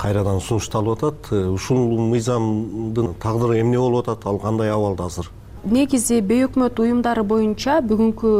[0.00, 1.28] кайрадан сунушталып атат.
[1.32, 4.26] Э, ушул мыйзамдын тагдыры эмне болуп атат?
[4.26, 5.30] Ал кандай абалда азыр?
[5.64, 8.30] Негизи бейөкмөт уюмдары боюнча бүгүнкү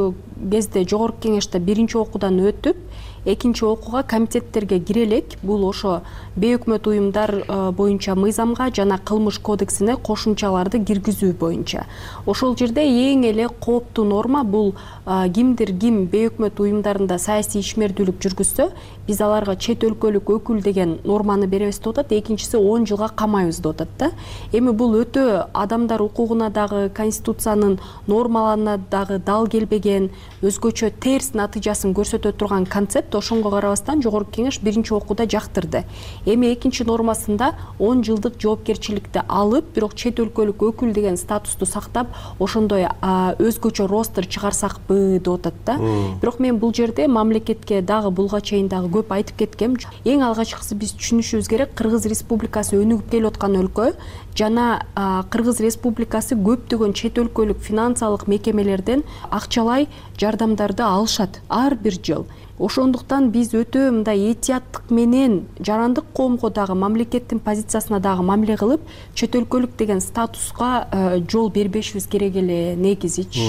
[0.50, 2.78] кезде жогорку кеңеште биринчи окуудан өтүп
[3.24, 6.02] экинчи окууга комитеттерге кире элек бул ошо
[6.36, 11.84] бейөкмөт уюмдар э, боюнча мыйзамга жана кылмыш кодексине кошумчаларды киргизүү боюнча.
[12.26, 14.74] Ошол жерде эң эле кооптуу норма бул
[15.06, 18.70] э, кимдир ким бейөкмөт уюмдарында саясий ишмердүүлүк жүргүзсө
[19.06, 22.12] биз аларга чет өлкөлүк өкүл деген норманы беребиз деп атат.
[22.12, 24.10] Экинчиси он жылга камайбыз деп атат да.
[24.52, 30.10] Эми бул өтө адамдар укугуна дагы конституциянын нормаларына дагы дал келбеген
[30.42, 35.84] өзгөчө терс натыйжасын көрсөтө турган концепт ошонго карабастан жогорку кеңеш биринчи окууда жактырды.
[36.26, 42.86] Эми экинчи нормасында он жылдык жоопкерчиликти алып бирок чет өлкөлүк өкүл деген статусту сактап ошондой
[43.00, 45.78] өзгөчө ростр чыгарсакпы деп атат да
[46.22, 49.76] бирок мен бул жерде мамлекетке дагы буга чейин дагы көп айтып кеткем.
[50.04, 53.92] Эң алгачкысы биз түшүнүшүбүз керек кыргыз республикасы өнүгүп келип аткан өлкө
[54.36, 54.82] жана
[55.30, 59.88] кыргыз республикасы көптөгөн чет өлкөлүк финансылык мекемелерден акчалай
[60.20, 62.26] жардамдарды алышат ар бир жыл
[62.60, 69.34] ошондуктан биз өтө мындай этияттык менен жарандык коомго дагы мамлекеттин позициясына дагы мамиле кылып чет
[69.38, 73.48] өлкөлүк деген статуска э, жол бербешибиз керек эле негизичи?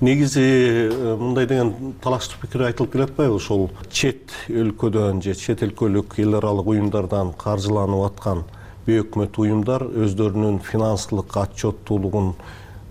[0.00, 6.40] Негизи э, мындай деген талаштуу пикир айтылып келатпайбы ошол чет өлкөдөн же чет өлкөлүк эл
[6.40, 8.44] аралык уюмдардан каржыланып аткан
[8.86, 12.34] бейөкмөт уюмдар өздөрүнүн финансылык отчеттуулугун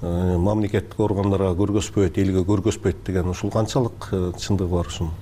[0.06, 5.13] мамлекеттик органдарга көргөзбөйт элге көргөзбөйт деген ушул канчалык э, чындыгы бар ушунун?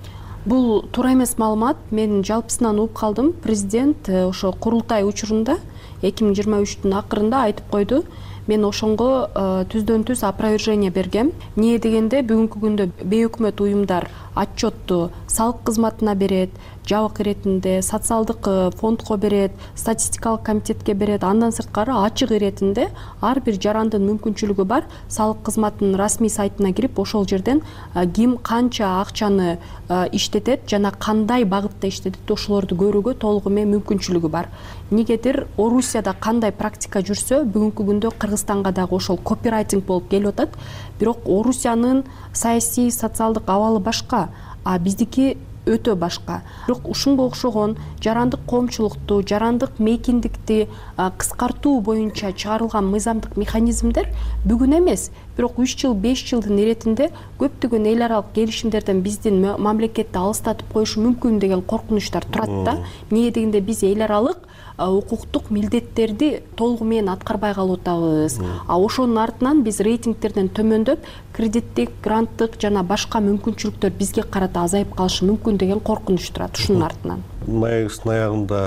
[0.44, 1.78] Бул туура эмес маалымат.
[1.90, 3.32] Мен жалпысынан угуп калдым.
[3.32, 5.58] Президент э, ошо курултай учурунда
[6.02, 8.02] эки миң жыйырма үчтүн акырында айтып койду
[8.46, 9.28] мен ошонго
[9.72, 11.32] түздөн түз опровержение бергем.
[11.56, 16.50] Эмне дегенде бүгүнкү күндө бейөкмөт уюмдар отчетту салык кызматына берет
[16.86, 21.24] жабык иретинде социалдык э, фондко берет статистикалык комитетке берет.
[21.24, 22.90] Андан сырткары ачык иретинде
[23.22, 24.84] ар бир жарандын мүмкүнчүлүгү бар.
[25.08, 27.62] Салык кызматынын расмий сайтына кирип ошол жерден
[27.94, 34.28] э, ким канча акчаны э, иштетет жана кандай багытта иштетет ошолорду көрүүгө толугу менен мүмкүнчүлүгү
[34.28, 34.50] бар.
[34.90, 40.50] Эмнегедир орусияда кандай практика жүрсө бүгүнкү күндө кыргызстанга дагы ошол копирайтинг болуп келип атат.
[40.98, 44.28] Бирок орусиянын саясий социалдык абалы башка
[44.64, 46.42] а биздики өтө башка.
[46.66, 54.08] Бирок ушунга окшогон жарандык коомчулукту жарандык мейкиндикти кыскартуу боюнча чыгарылган мыйзамдык механизмдер
[54.44, 55.10] бүгүн эмес.
[55.36, 61.38] Бирок үч жыл беш жылдын иретинде көптөгөн эл аралык келишимдерден биздин мамлекетти алыстатып коюшу мүмкүн
[61.38, 62.78] деген коркунучтар турат да.
[63.10, 64.38] Эмнеге дегенде биз эл аралык
[64.78, 71.04] укуктук милдеттерди толугу менен аткарбай калып атабыз а ошонун артынан биз рейтингтерден төмөндөп
[71.36, 77.22] кредиттик гранттык жана башка мүмкүнчүлүктөр бизге карата азайып калышы мүмкүн деген коркунуч турат ушунун артынан.
[77.46, 78.60] Маегибиздин аягында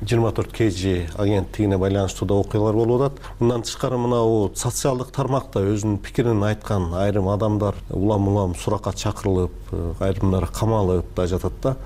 [0.00, 3.20] жыйырма төрт kg агенттигине байланыштуу да окуялар болуп атат.
[3.40, 9.92] Мындан тышкары мынабу социалдык тармакта өзүнүн пикирин айткан айрым адамдар улам улам суракка чакырылып э,
[10.00, 11.76] айрымдары камалып да жатат да.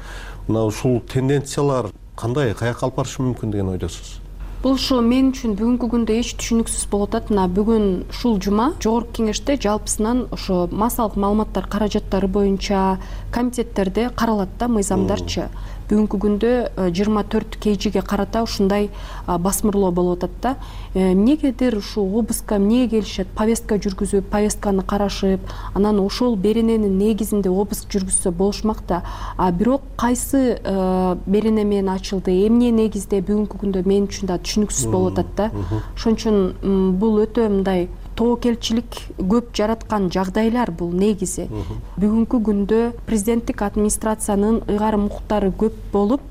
[0.47, 4.19] Мына ушул тенденциялар кандай каяка алып барышы мүмкүн деген ойдосуз
[4.65, 9.19] бул ушу мен үчүн бүгүнкү күндө эч түшүнүксүз болуп атат мына бүгүн ушул жума жогорку
[9.19, 12.97] кеңеште жалпысынан ошо массалык маалыматтар каражаттары боюнча
[13.35, 15.51] комитеттерде каралат да мыйзамдарчы
[15.89, 18.89] бүгүнкү күндө э, жыйырма төрт kgге карата ушундай
[19.27, 20.55] басмырлоо болуп атат да.
[20.95, 23.29] Э, эмнегедир ушул обыска эмнеге келишет?
[23.37, 25.41] Повестка жүргүзүп повестканы карашып
[25.75, 29.03] анан ошол берененин негизинде обыск жүргүзсө болушмак да.
[29.37, 32.33] А бирок кайсы э, берене менен ачылды?
[32.47, 35.51] Эмне негизде бүгүнкү күндө мен үчүн да түшүнүксүз болуп атат да?
[35.95, 41.49] ошон үчүн бул өтө мындай тобокелчилик көп жараткан жагдайлар бул негизи.
[41.97, 46.31] Бүгүнкү күндө президенттик администрациянын ыйгарым укуктары көп болуп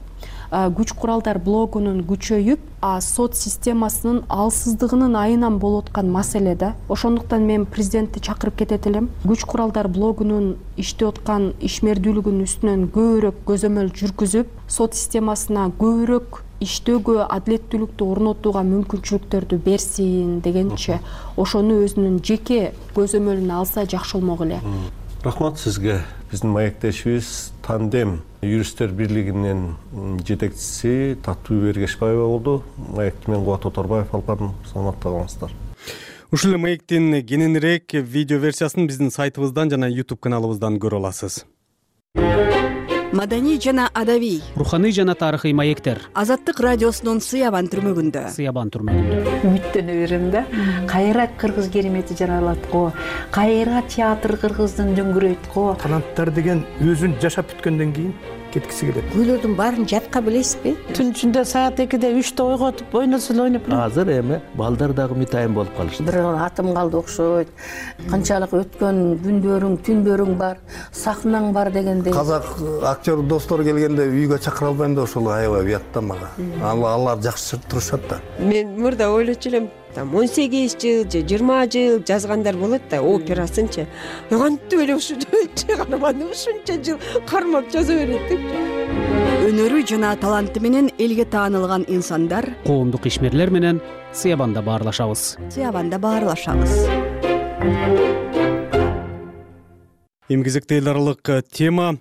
[0.53, 2.61] күч куралдар блогунун күчөйүп
[3.01, 6.75] сот системасынын алсыздыгынын айынан болуп аткан маселе да.
[6.89, 9.09] Ошондуктан мен президентти чакырып кетет элем.
[9.25, 18.07] Күч куралдар блогунун иштеп аткан ишмердүүлүгүнүн үстүнөн көбүрөөк көзөмөл жүргүзүп сот системасына көбүрөөк иштөөгө адилеттүүлүктү
[18.15, 20.99] орнотууга мүмкүнчүлүктөрдү берсин дегенчи
[21.37, 24.59] ошону өзүнүн жеке көзөмөлүнө алса жакшы болмок эле.
[25.23, 26.01] Рахмат сизге.
[26.31, 29.75] Биздин маектешибиз тандем юристтер бирлигинин
[30.25, 32.63] жетекчиси таттыбү эргешбаева болду.
[32.77, 35.53] Маекти мен кубат оторбаев алып бардым саламатта калыңыздар.
[36.33, 41.43] Ушул эле маектин кененирээк видео версиясын биздин сайтыбыздан жана youtube каналыбыздан көрө аласыз
[43.13, 46.01] маданий жана адабий руханий жана тарыхый маектер.
[46.13, 48.25] Азаттык радиосунун сыябан түрмөгүндө.
[48.33, 49.35] Сыябан түрмөгүндө.
[49.45, 50.43] Үмүттөнө берем да.
[50.89, 52.87] Кайра кыргыз керемети жаралат го.
[53.31, 55.75] Кайра театр кыргыздын дөңгөрөйт го.
[55.83, 58.15] Таланттар деген өзүн жашап бүткөндөн кийин
[58.53, 59.05] кеткиси келет.
[59.13, 60.75] Күүлөрдүн баарын жатка билесизби?
[60.93, 65.75] Түн ичинде саат экиде үчтө ойготуп ойносо эле ойноп азыр эми балдар дагы үмүт болуп
[65.77, 66.03] калышты.
[66.03, 67.51] Бир атым калды окшойт.
[68.09, 70.57] Канчалык өткөн күндөрүң түндөрүң бар
[70.91, 72.13] сахнаң бар дегендей.
[72.13, 72.45] Казак
[72.83, 76.29] актер достор келгенде үйгө чакыра албайм да ошол аябай уят да мага
[76.61, 78.19] алар жакшы турушат да.
[78.39, 83.87] Мен мурда ойлочу элем там он сегиз жыл же жыйырма жыл жазгандар болот да операсынчы
[84.29, 85.27] кантип эле ушунча
[85.65, 86.97] каарманды ушунча жыл
[87.29, 88.73] кармап жаза берет депчи
[89.49, 93.81] өнөрү жана таланты менен элге таанылган инсандар коомдук ишмерлер менен
[94.13, 95.37] сыябанда баарлашабыз.
[95.49, 96.71] Сыябанда баарлашабыз.
[100.29, 101.97] Эми кезекте эл аралык тема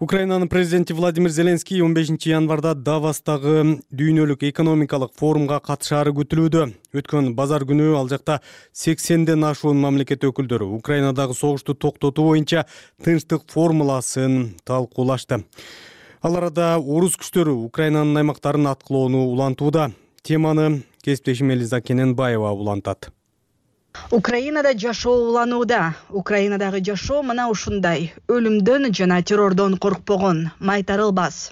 [0.00, 6.66] украинанын президенти владимир зеленский он бешинчи январда давостагы дүйнөлүк экономикалык форумга катышаары күтүлүүдө.
[6.98, 8.40] Өткөн базар күнү ал жакта
[8.72, 12.66] сексенден ашуун мамлекет өкүлдөрү украинадагы согушту токтотуу боюнча
[13.06, 15.44] тынчтык формуласын талкуулашты.
[16.22, 19.92] Ал арада орус күчтөрү украинанын аймактарын аткылоону улантууда.
[20.22, 23.13] Теманы кесиптешим элиза кененбаева улантат
[24.14, 25.94] украинада жашоо уланууда.
[26.10, 28.12] Украинадагы жашоо мына ушундай.
[28.28, 30.50] Өлүмдөн жана террордон коркпогон.
[30.60, 31.50] Майтарылбас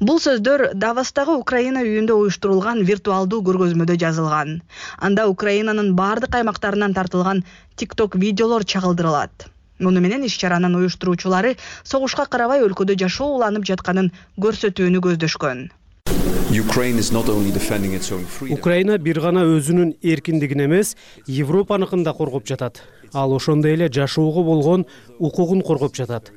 [0.00, 4.62] бул сөздөр давостагы украина үйүндө уюштурулган виртуалдуу көргөзмөдө жазылган.
[4.96, 7.44] Анда украинанын баардык аймактарынан тартылган
[7.76, 9.48] тикток видеолор чагылдырылат.
[9.78, 15.66] Муну менен иш чаранын уюштуруучулары согушка карабай өлкөдө жашоо уланып жатканын көрсөтүүнү көздөшкөн
[18.54, 20.92] украина бир гана өзүнүн эркиндигин эмес
[21.26, 22.78] европаныкын да коргоп жатат.
[23.12, 24.84] Ал ошондой эле жашоого болгон
[25.18, 26.30] укугун коргоп жатат.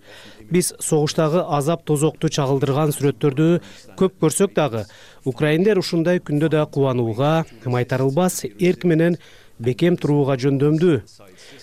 [0.49, 3.61] Биз согуштагы азап тозокту чагылдырган сүрөттөрдү
[3.99, 4.85] көп көрсөк дагы.
[5.23, 9.19] Украиндер ушундай күндө да кубанууга майтарылбас эрк менен
[9.59, 11.01] бекем турууга жөндөмдүү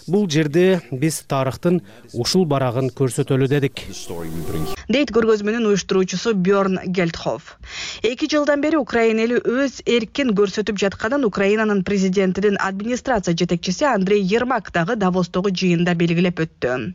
[0.06, 1.80] бул жерде биз тарыхтын
[2.12, 3.84] ушул барагын көрсөтөлү дедик.
[4.88, 7.56] Дейт көргөзмөнүн уюштуруучусу берн гельтхоф
[8.02, 14.70] эки жылдан бери украина эли өз эркин көрсөтүп жатканын украинанын президентинин администрация жетекчиси андрей ермак
[14.72, 16.92] дагы давостогу жыйында белгилеп өттү.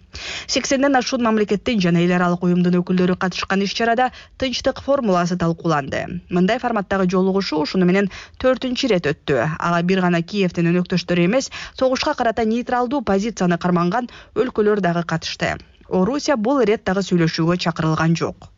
[0.47, 6.21] Сексенден ашуун мамлекеттин жана эл аралык уюмдун өкүлдөрү катышкан иш чарада тынчтык формуласы талкууланды.
[6.29, 9.39] Мындай форматтагы жолугушуу ушуну менен төртүнчү ирет өттү.
[9.59, 15.57] Ага бир гана киевдин өнөктөштөрү эмес согушка карата нейтралдуу позицияны карманган өлкөлөр дагы катышты.
[15.89, 18.49] Орусия бул ирет дагы сүйлөшүүгө чакырылган жок.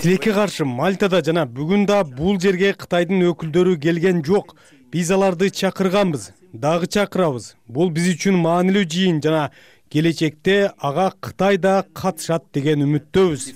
[0.00, 4.56] Тилекке каршы мальтада жана бүгүн да бул жерге кытайдын өкүлдөрү келген жок.
[4.90, 7.54] Биз аларды чакырганбыз дагы чакырабыз.
[7.68, 9.50] Бул биз үчүн маанилүү жыйын жана
[9.90, 13.46] келечекте ага кытай да катышат деген үмүттөбүз.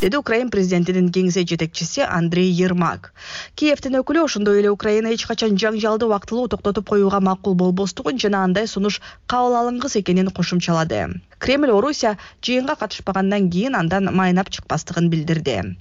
[0.00, 3.12] Деди украин президентинин кеңсе жетекчиси андрей ермак.
[3.54, 8.66] Киевдин өкүлү ошондой эле украина эч качан жаңжалды убактылуу токтотуп коюуга макул болбостугун жана андай
[8.66, 11.20] сунуш кабыл алынгыс экенин кошумчалады.
[11.38, 15.76] Кремль орусия жыйынга катышпагандан кийин андан майнап чыкпастыгын билдирди.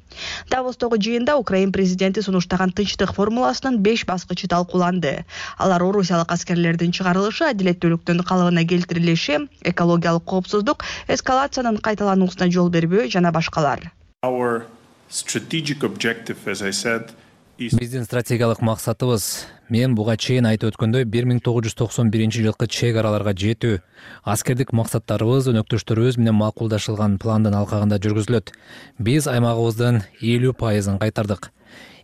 [0.49, 5.25] Давостогу жыйында украин президенти сунуштаган тынчтык формуласынын беш баскычы талкууланды.
[5.57, 8.23] Алар орусиялык аскерлердин чыгарылышы адилеттүүлүктүн
[8.65, 13.91] келтирилиши экологиялык коопсуздук эскалациянын кайталануусуна жол бербөө жана башкалар.
[14.23, 14.65] Our
[15.09, 17.11] strategic objective, as I said,
[17.57, 22.43] is биздин стратегиялык максатыбыз мен буга чейин айтып өткөндөй бир миң тогуз жүз токсон биринчи
[22.43, 23.81] жылкы чек араларга жетүү.
[24.23, 28.53] Аскердик максаттарыбыз өнөктөштөрүбүз менен макулдашылган пландын алкагында жүргүзүлөт.
[28.97, 31.51] Биз аймагыбыздын элүү пайызын кайтардык.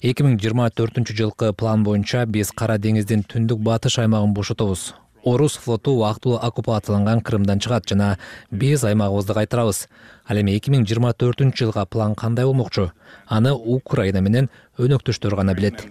[0.04, 4.92] Эки миң жыйырма төртүнчү жылкы план боюнча биз кара деңиздин түндүк батыш аймагын бошотобуз
[5.26, 8.18] орус флоту убактылуу оккупацияланган крымдан чыгат жана
[8.52, 9.88] биз аймагыбызды кайтарабыз.
[10.30, 12.92] Ал эми эки миң жыйырма төртүнчү жылга план кандай болмокчу?
[13.28, 15.82] Аны украина менен өнөктөштөр гана билет.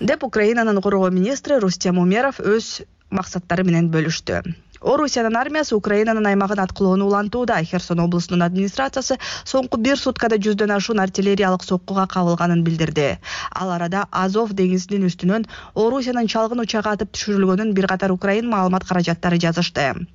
[0.00, 4.42] Деп украинанын коргоо министри рустем умеров өз максаттары менен бөлүштү
[4.80, 7.62] орусиянын армиясы украинанын аймагын аткылоону улантууда.
[7.64, 13.18] Херсон облусунун администрациясы соңку бир суткада жүздөн ашуун артиллериялык соккуга кабылганын билдирди.
[13.54, 19.38] Ал арада азов деңизинин үстүнөн орусиянын чалгын учагы атып түшүрүлгөнүн бир катар украин маалымат каражаттары
[19.38, 20.06] жазышты.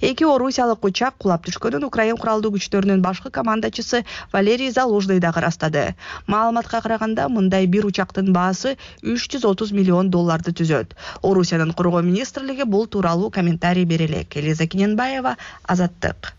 [0.00, 5.94] Эки орусиялык учак кулап түшкөнүн украин куралдуу күчтөрүнүн башкы командачысы валерий залужный дагы ырастады
[6.26, 10.94] маалыматка караганда мындай бир учактын баасы үч жүз отуз миллион долларды түзөт.
[11.22, 16.34] Орусиянын коргоо министрлиги бул тууралуу комментарий бере элек элиза кененбаева азаттык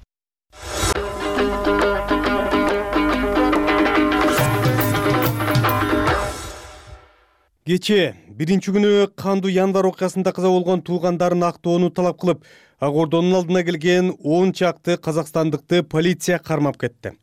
[7.69, 12.41] кечээ биринчи күнү кандуу январь окуясында каза болгон туугандарын актоону талап кылып
[12.79, 17.13] ак ордонун алдына келген он чакты казакстандыкты полиция кармап кетти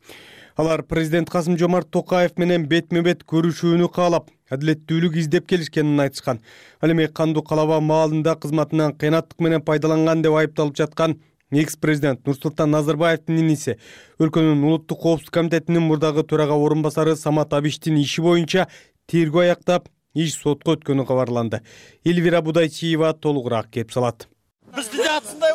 [0.57, 6.39] алар президент касым жомарт токаев менен бетме бет көрүшүүнү каалап адилеттүүлүк издеп келишкенин айтышкан.
[6.81, 11.19] Ал эми кандуу калаба маалында кызматынан кыянаттык менен пайдаланган деп айыпталып жаткан
[11.51, 13.77] экс президент нурсултан назарбаевдин иниси
[14.19, 18.67] өлкөнүн улуттук коопсуздук комитетинин мурдагы төрага орун басары самат абиштин иши боюнча
[19.11, 21.61] тергөө аяктап иш сотко өткөнү кабарланды.
[22.03, 24.27] Эльвира будайчиева толугураак кеп салат.
[24.75, 25.53] Бизди жатсындай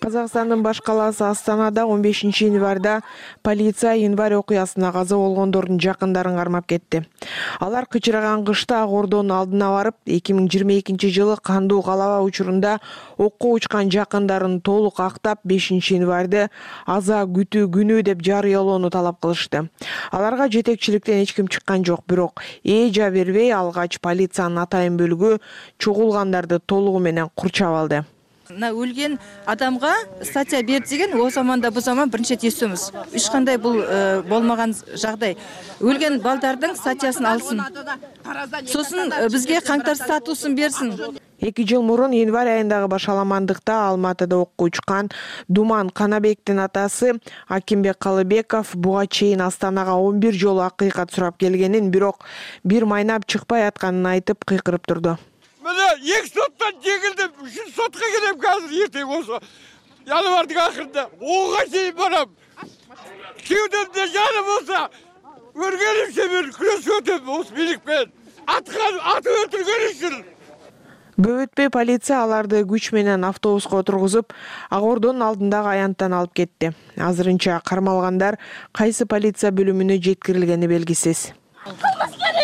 [0.00, 3.02] казакстандын баш калаасы астанада он бешинчи январда
[3.42, 7.04] полиция январь окуясына каза болгондордун жакындарын кармап кетти.
[7.60, 12.78] Алар кычыраган кышта ак ордонун алдына барып эки миң жыйырма экинчи жылы кандуу калаба учурунда
[13.16, 16.48] окко учкан жакындарын толук актап бешинчи январьды
[16.86, 19.68] аза күтүү күнү деп жарыялоону талап кылышты.
[20.10, 25.38] Аларга жетекчиликтен эч ким чыккан жок бирок эжа бербей алгач полициянын атайын бөлүгү
[25.78, 28.04] чогулгандарды толугу менен курчап алды
[28.50, 33.28] мына өлген адамга статья берди деген о заман да бу заман биринчи ирет эстөбүз эч
[33.30, 35.36] кандай бул э, болмогон жагдай
[35.80, 37.62] өлген балдардын статьясын алсын.
[38.66, 40.96] Сосын э, бизге каңтар статусун берсин
[41.40, 45.10] эки жыл мурун январь айындагы башаламандыкта алматыда окко учкан
[45.48, 52.24] думан канабектин атасы акимбек калыбеков буга чейин астанага он бир жолу акыйкат сурап келгенин бирок
[52.64, 55.18] бир майнап чыкпай атканын айтып кыйкырып турду.
[55.62, 59.40] Мына эки соттон жеңилдим үчүнчү сотко келем азыр эртең болсо.
[60.06, 61.08] Январдын акырында.
[61.20, 62.32] Ого чейин барам.
[63.44, 64.80] Кеудемде жаны болсо
[65.58, 68.12] өлгөнүмчө мен күрөшүп өтөм осы бийлик менен.
[68.48, 70.18] Атып өлтүргөн үчүн
[71.18, 74.30] көп өтпөй полиция аларды күч менен автобуска отургузуп
[74.70, 76.70] ак ордонун алдындагы аянттан алып кетти.
[76.94, 78.38] Азырынча кармалгандар
[78.72, 81.32] кайсы полиция бөлүмүнө жеткирилгени белгисиз.
[81.66, 82.37] Кылмыскер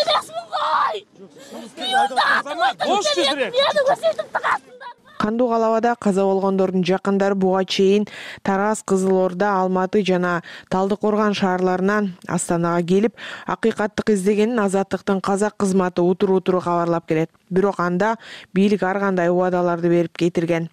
[5.25, 8.05] кандуу калабада каза болгондордун жакындары буга чейин
[8.43, 13.15] тараз кызыл орда алматы жана талдык коргон шаарларынан астанага келип
[13.47, 18.17] акыйкаттык издегенин азаттыктын казак кызматы утур утуру кабарлап келет бирок анда
[18.55, 20.69] бийлик ар кандай убадаларды берип кетирген.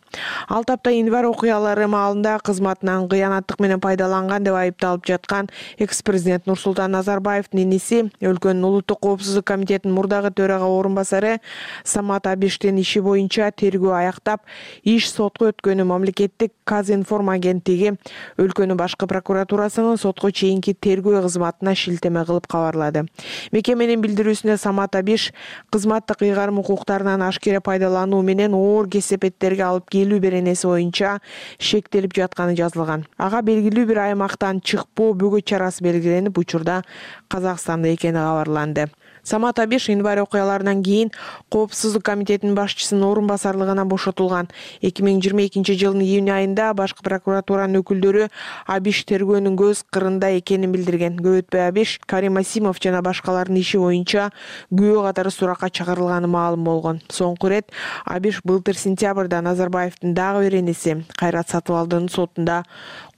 [0.49, 6.91] Ал тапта январь окуялары маалында кызматынан кыянаттык менен пайдаланган деп айыпталып жаткан экс президент нурсултан
[6.91, 11.37] назарбаевдин иниси өлкөнүн улуттук коопсуздук комитетинин мурдагы төрага орун басары
[11.83, 14.43] самат абиштин иши боюнча тергөө аяктап
[14.83, 17.95] иш сотко өткөнү мамлекеттик казинформ агенттиги
[18.41, 23.05] өлкөнүн башкы прокуратурасынын сотко чейинки тергөө кызматына шилтеме кылып кабарлады.
[23.51, 25.31] Мекеменин билдирүүсүнө самат абиш
[25.73, 31.17] кызматтык ыйгарым укуктарынан ашкере пайдалануу менен оор кесепеттерге алып келүү беренеси боюнча
[31.60, 33.05] шектелип жатканы жазылган.
[33.17, 36.81] Ага белгилүү бир аймактан чыкпоо бөгөт чарасы белгиленип учурда
[37.27, 38.88] казакстанда экени кабарланды
[39.23, 41.12] самат абиш январь окуяларынан кийин
[41.49, 44.49] коопсуздук комитетинин башчысынын орун басарлыгынан бошотулган.
[44.81, 48.27] Эки миң жыйырма экинчи жылдын июнь айында башкы прокуратуранын өкүлдөрү
[48.67, 51.19] абиш тергөөнүн көз кырында экенин билдирген.
[51.21, 54.31] Көп өтпөй абиш карим асимов жана башкалардын иши боюнча
[54.71, 57.01] күбө катары суракка чакырылганы маалым болгон.
[57.10, 57.71] Соңку ирет
[58.05, 62.63] абиш былтыр сентябрда назарбаевдин дагы бир иниси кайрат сатыбалдынын сотунда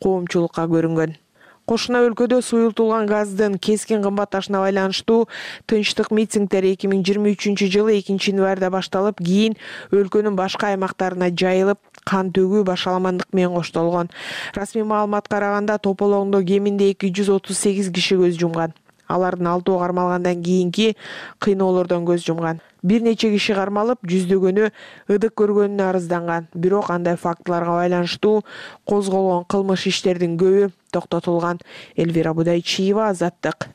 [0.03, 1.22] коомчулукка көрүнгөн
[1.65, 5.27] кошуна өлкөдө суюлтулган газдын кескин кымбатташына байланыштуу
[5.71, 9.57] тынчтык митингдер эки миң жыйырма үчүнчү жылы экинчи январда башталып кийин
[9.95, 14.11] өлкөнүн башка аймактарына жайылып кан төгүү башаламандык менен коштолгон.
[14.55, 18.75] Расмий маалыматка караганда тополоңдо кеминде эки жүз отуз сегиз киши көз жумган
[19.13, 20.95] алардын алтоо кармалгандан кийинки
[21.39, 22.61] кыйноолордон көз жумган.
[22.83, 24.71] Бир нече киши кармалып жүздөгөнү
[25.13, 26.49] ыдык көргөнүнө арызданган.
[26.53, 28.41] Бирок андай фактыларга байланыштуу
[28.89, 31.61] козголгон кылмыш иштердин көбү токтотулган.
[31.95, 33.69] Элвира будайчиева азаттык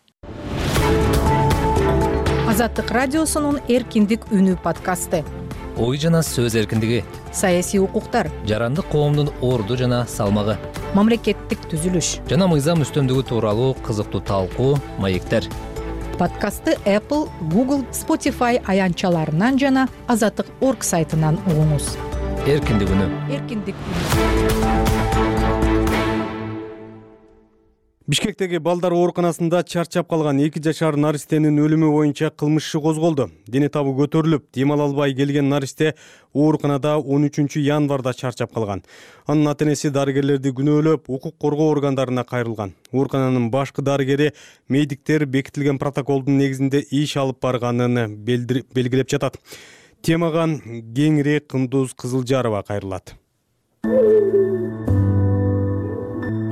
[2.49, 5.21] азаттык радиосунун эркиндик үнү подкасты
[5.79, 10.57] ой жана сөз эркиндиги саясий укуктар жарандык коомдун орду жана салмагы
[10.99, 15.47] мамлекеттик түзүлүш жана мыйзам үстөмдүгү тууралуу кызыктуу талкуу маектер.
[16.19, 21.95] Подкастты apple google spotify аянтчаларынан жана азаттык орг сайтынан угуңуз.
[22.49, 25.38] Эркиндик үнү эркиндик үнү
[28.09, 33.27] бишкектеги балдар ооруканасында чарчап калган эки жашар наристенин өлүмү боюнча кылмыш иши козголду.
[33.47, 35.93] Дене табы көтөрүлүп дем ала албай келген наристе
[36.33, 38.83] ооруканада он үчүнчү январда чарчап калган.
[39.27, 42.73] Анын ата энеси дарыгерлерди күнөөлөп укук коргоо органдарына кайрылган.
[42.93, 44.33] Оорукананын башкы дарыгери
[44.69, 49.37] медиктер бекитилген протоколдун негизинде иш алып барганын белгилеп жатат.
[50.01, 53.19] Темага кеңири кундуз кызылжарова кайрылат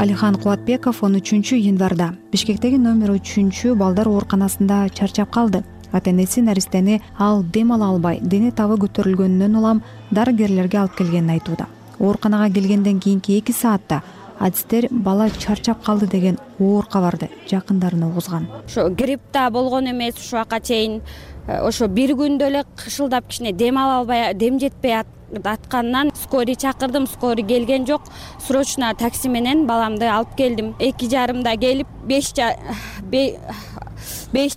[0.07, 5.65] алихан кубатбеков он үчүнчү январда бишкектеги номер үчүнчү балдар ооруканасында чарчап калды.
[5.91, 11.67] Ата энеси наристени ал дем ала албай дене табы көтөрүлгөнүнөн улам дарыгерлерге алып келгенин айтууда.
[11.99, 14.03] Ооруканага келгенден кийинки эки саатта
[14.39, 20.61] адистер бала чарчап калды деген оор кабарды жакындарына угузган ошо грипп да болгон эмес ушубака
[20.61, 21.01] чейин
[21.49, 25.01] э, ошо бир күндө эле кышылдап кичине дем ала албай дем жетпей
[25.45, 27.07] атканынан скорый чакырдым.
[27.07, 28.03] Скорый келген жок.
[28.47, 30.74] Срочно такси менен баламды алып келдим.
[30.79, 32.33] Эки жарымда келип беш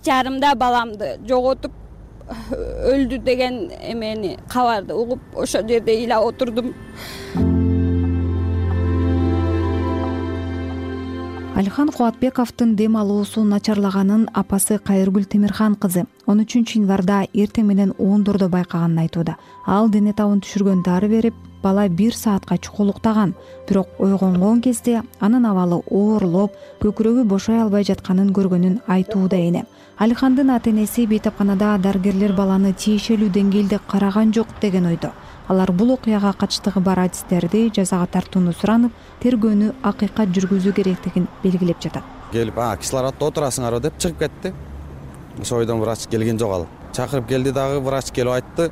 [0.06, 1.72] жарымда баламды жоготуп
[2.30, 6.74] өлдү деген эмени кабарды угуп ошол жерде ыйлап отурдум
[11.60, 18.48] алихан кубатбековдун дем алуусу начарлаганын апасы кайыргүл темирхан кызы он үчүнчү январда эртең менен ондордо
[18.48, 19.36] байкаганын айтууда.
[19.68, 23.34] Ал дене табын түшүргөн дары берип бала бир саатка чукулуктаган.
[23.68, 29.66] Бирок ойгонгон кезде анын абалы оорлоп көкүрөгү бошой албай жатканын көргөнүн айтууда эне.
[29.98, 35.12] Алихандын ата энеси бейтапканада дарыгерлер баланы тиешелүү деңгээлде караган жок деген ойдо
[35.50, 38.94] алар бул окуяга катыштыгы бар адистерди жазага тартууну суранып
[39.24, 42.06] тергөөнү акыйкат жүргүзүү керектигин белгилеп жатат.
[42.32, 44.54] Келип а кислороддо отурасыңарбы деп чыгып кетти.
[45.42, 46.68] Ошол бойдон врач келген жок ал.
[46.94, 48.70] Чакырып келди дагы врач келип айтты.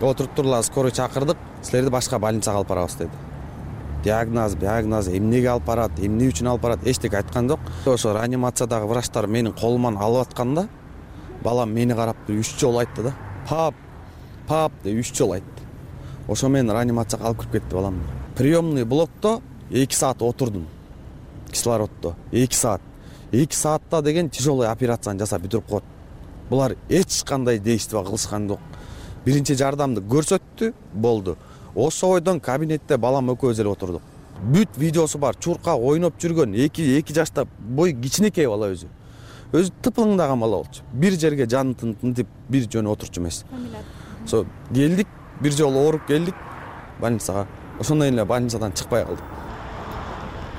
[0.00, 3.10] Отуруп турула скорый чакырдык силерди башка больницага алып барабыз деди.
[4.04, 7.60] Диагноз диагноз эмнеге алып барат эмне үчүн алып барат эчтеке айткан жок.
[7.86, 10.68] Ошо реанимациядагы врачтар менин колуман алып атканда
[11.42, 13.14] балам мени карап үч жолу айтты да.
[13.48, 13.74] Пап
[14.46, 15.51] пап деп үч жолу айтты
[16.32, 18.02] ошо менен реанимацияга алып кирип кетти баламды.
[18.36, 20.66] Приемный блокто эки саат отурдум.
[21.50, 22.80] Кислороддо эки саат.
[23.32, 25.84] Эки саатта деген тяжелый операцияны жасап бүтүрүп коет.
[26.48, 28.60] Булар эч кандай действие кылышкан жок.
[29.24, 31.36] Биринчи жардамды көрсөттү болду.
[31.74, 34.02] Ошол бойдон кабинетте балам экөөбүз эле отурдук.
[34.42, 35.36] Бүт видеосу бар.
[35.36, 38.88] Чуркап ойноп жүргөн эки эки жашта бою кичинекей бала өзү.
[39.52, 40.82] Өзү тыпылыңдаган бала болчу.
[40.92, 43.44] Бир жерге жаны тынтип бир жөнү отурчу эмес.
[44.24, 45.08] Ошо келдик
[45.42, 46.34] бир жолу ооруп келдик.
[47.00, 47.46] больницага.
[47.80, 49.31] Ошондон эле больницадан чыкпай калдык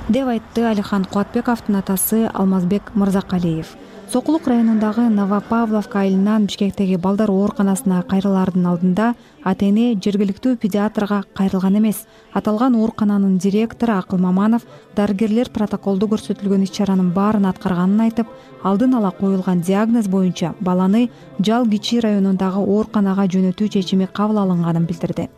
[0.09, 3.67] деп айтты алихан кубатбековдун атасы алмазбек мырзакалиев.
[4.11, 12.03] Сокулук районундагы новопавловка айылынан бишкектеги балдар ооруканасына кайрылаардын алдында ата эне жергиликтүү педиатрга кайрылган эмес.
[12.33, 18.27] Аталган оорукананын директору акыл маманов дарыгерлер протоколдо көрсөтүлгөн иш чаранын баарын аткарганын айтып
[18.63, 25.29] алдын ала коюлган диагноз боюнча баланы жал кичи районундагы ооруканага жөнөтүү чечими кабыл алынганын билдирди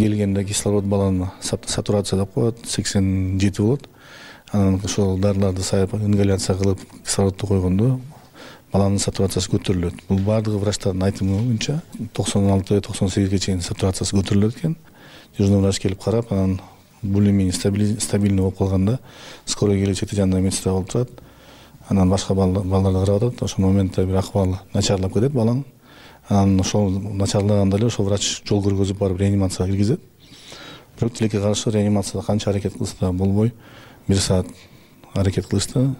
[0.00, 3.88] келгенде кислород баланы сатурация деп коет сексен жети болот.
[4.52, 8.00] Анан ошол дарыларды сайып ингаляция кылып кислородду койгондо
[8.72, 10.06] баланын сатурациясы көтөрүлөт.
[10.08, 11.82] Бул баардыгы врачтардын айтымы боюнча
[12.14, 14.76] токсон алты токсон сегизге чейин сатурациясы көтөрүлөт экен.
[15.36, 16.60] Дежурный врач келип карап анан
[17.02, 18.98] более менее стабильный болуп калганда
[19.44, 21.10] скорый келечекте жанында медсестра болуп турат.
[21.88, 23.42] Анан башка балдарды карап атат.
[23.42, 25.64] Ошол моментте бир акыбалы начарлап кетет баланын
[26.30, 30.00] анан ошол начарлаганда эле ошол врач жол көргөзүп барып реанимацияга киргизет.
[30.98, 33.52] Бирок тилекке каршы реанимацияда канча аракет кылса да болбой
[34.08, 34.46] бир саат
[35.14, 35.90] аракет кылышты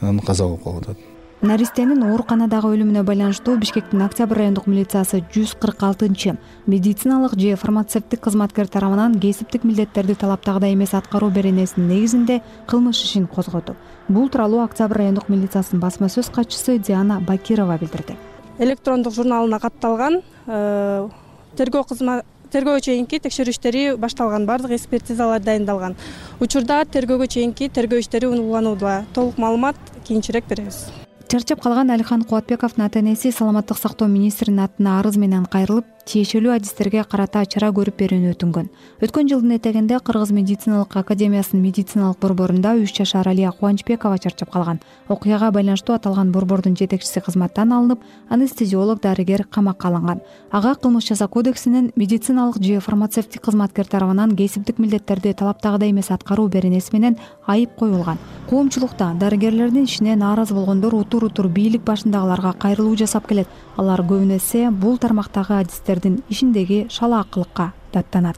[0.00, 0.98] анан каза болуп калып атат.
[1.42, 6.36] Наристенин ооруканадагы өлүмүнө байланыштуу бишкектин октябрь райондук милициясы жүз кырк алтынчы
[6.70, 13.74] медициналык же фармацевттик кызматкер тарабынан кесиптик милдеттерди талаптагыдай эмес аткаруу беренесинин негизинде кылмыш ишин козгоду
[14.08, 18.14] бул тууралуу октябрь райондук милициясынын басма сөз катчысы диана бакирова билдирди
[18.58, 21.08] электрондук журналына катталган э,
[21.56, 22.22] тергөө
[22.52, 25.96] тергөөгө чейинки текшерүү иштери башталган баардык экспертизалар дайындалган.
[26.40, 30.84] Учурда тергөөгө чейинки тергөө иштери уланууда толук маалымат кийинчерээк беребиз.
[31.32, 37.04] Чарчап калган алихан кубатбековдун ата энеси саламаттык сактоо министринин атына арыз менен кайрылып тиешелүү адистерге
[37.08, 38.68] карата чара көрүп берүүнү өтүнгөн.
[39.02, 44.80] Өткөн жылдын этегинде кыргыз медициналык академиясынын медициналык борборунда үч жашар алия кубанычбекова чарчап калган.
[45.08, 50.20] Окуяга байланыштуу аталган борбордун жетекчиси кызматтан алынып анестезиолог дарыгер камакка алынган.
[50.50, 56.90] Ага кылмыш жаза кодексинин медициналык же фармацевтик кызматкер тарабынан кесиптик милдеттерди талаптагыдай эмес аткаруу беренеси
[56.92, 58.18] менен айып коюлган.
[58.50, 63.48] Коомчулукта дарыгерлердин ишине нааразы болгондор утур утур бийлик башындагыларга кайрылуу жасап келет.
[63.76, 65.54] Алар көбүнө эсе бул тармактагы
[65.92, 68.36] адистердин ишиндеги шалаакылыкка даттанат.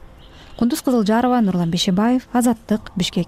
[0.57, 3.27] Кундуз кызылжарова нурлан бейшебаев азаттык бишкек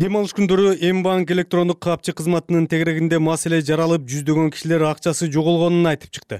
[0.00, 5.90] дем алыш күндөрү м банк электрондук капчык кызматынын тегерегинде маселе жаралып жүздөгөн кишилер акчасы жоголгонун
[5.90, 6.38] айтып чыкты.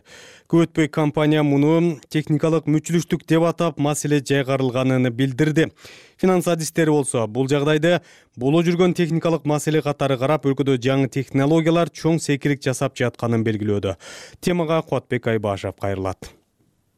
[0.49, 5.69] Көп өтпөй компания муну техникалык мүчүлүштүк деп атап маселе жайгарылганын билдирди.
[6.17, 7.99] Финанс адистери болсо бул жагдайды
[8.35, 13.99] боло жүргөн техникалык маселе катары карап өлкөдө жаңы технологиялар чоң сейкилик жасап жатканын белгилөөдө.
[14.41, 16.33] Темага кубатбек айбашев кайрылат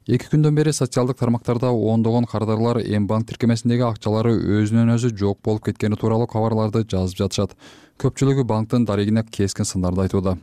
[0.07, 5.69] эки күндөн бери социалдык тармактарда ондогон кардарлар м банк тиркемесиндеги акчалары өзүнөн өзү жок болуп
[5.69, 7.55] кеткени тууралуу кабарларды жазып жатышат.
[8.03, 10.39] Көпчүлүгү банктын дарегине кескин сындарды айтууда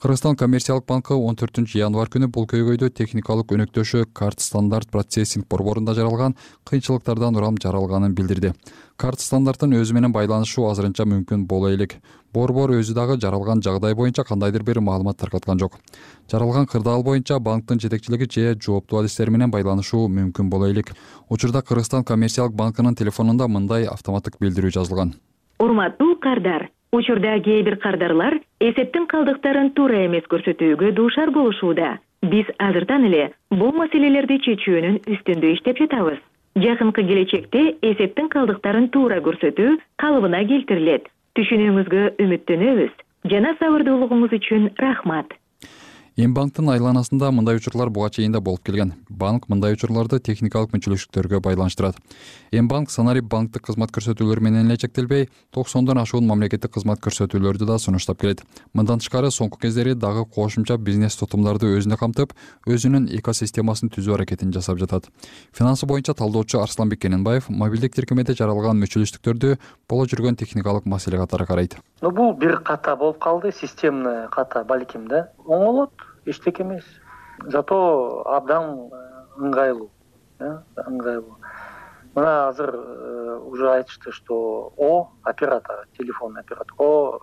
[0.00, 5.94] кыргызстан коммерциялык банкы он төртүнчү январь күнү бул көйгөйдү техникалык өнөктөшү карт стандарт процессинг борборунда
[5.98, 6.36] жаралган
[6.70, 8.52] кыйынчылыктардан урам жаралганын билдирди.
[8.96, 11.96] Карт стандарттын өзү менен байланышу азырынча мүмкүн боло элек.
[12.32, 15.80] Борбор өзү дагы жаралган жагдай боюнча кандайдыр бир маалымат таркаткан жок.
[16.30, 20.94] Жаралган кырдаал боюнча банктын жетекчилиги же жооптуу адистер менен байланышуу мүмкүн боло элек.
[21.28, 25.14] Учурда кыргызстан коммерциялык банкынын телефонунда мындай автоматтык билдирүү жазылган.
[25.58, 31.98] Урматтуу кардар учурда кээ бир кардарлар эсептин калдыктарын туура эмес көрсөтүүгө дуушар болушууда.
[32.22, 36.18] Биз азыртан эле бул маселелерди чечүүнүн үстүндө иштеп жатабыз.
[36.58, 41.06] Жакынкы келечекте эсептин калдыктарын туура көрсөтүү калыбына келтирилет.
[41.38, 42.96] Түшүнүүңүзгө үмүттөнөбүз.
[43.30, 45.36] Жана сабырдуулугуңуз үчүн рахмат
[46.18, 48.92] м банктын айланасында мындай учурлар буга чейин да болуп келген.
[49.08, 51.94] Банк мындай учурларды техникалык мүчүлүштүктөргө байланыштырат.
[52.50, 57.78] М банк санарип банктык кызмат көрсөтүүлөр менен эле чектелбей токсондон ашуун мамлекеттик кызмат көрсөтүүлөрдү да
[57.78, 58.42] сунуштап келет.
[58.74, 62.34] Мындан тышкары соңку кездери дагы кошумча бизнес тутумдарды өзүнө камтып
[62.66, 65.06] өзүнүн экосистемасын түзүү аракетин жасап жатат.
[65.54, 69.54] Финансы боюнча талдоочу арсланбек кененбаев мобилдик тиркемеде жаралган мүчүлүштүктөрдү
[69.88, 71.78] боло жүргөн техникалык маселе катары карайт.
[72.02, 75.28] Ну бул бир ката болуп калды системный ката балким да.
[75.46, 76.84] Оңолот эчтеке эмес.
[77.46, 79.00] Зато абдан э,
[79.38, 79.90] ыңгайлуу
[80.40, 81.36] э, ыңгайлуу.
[82.14, 87.20] Мына азыр э, уже айтышты что о оператор телефонный оператор о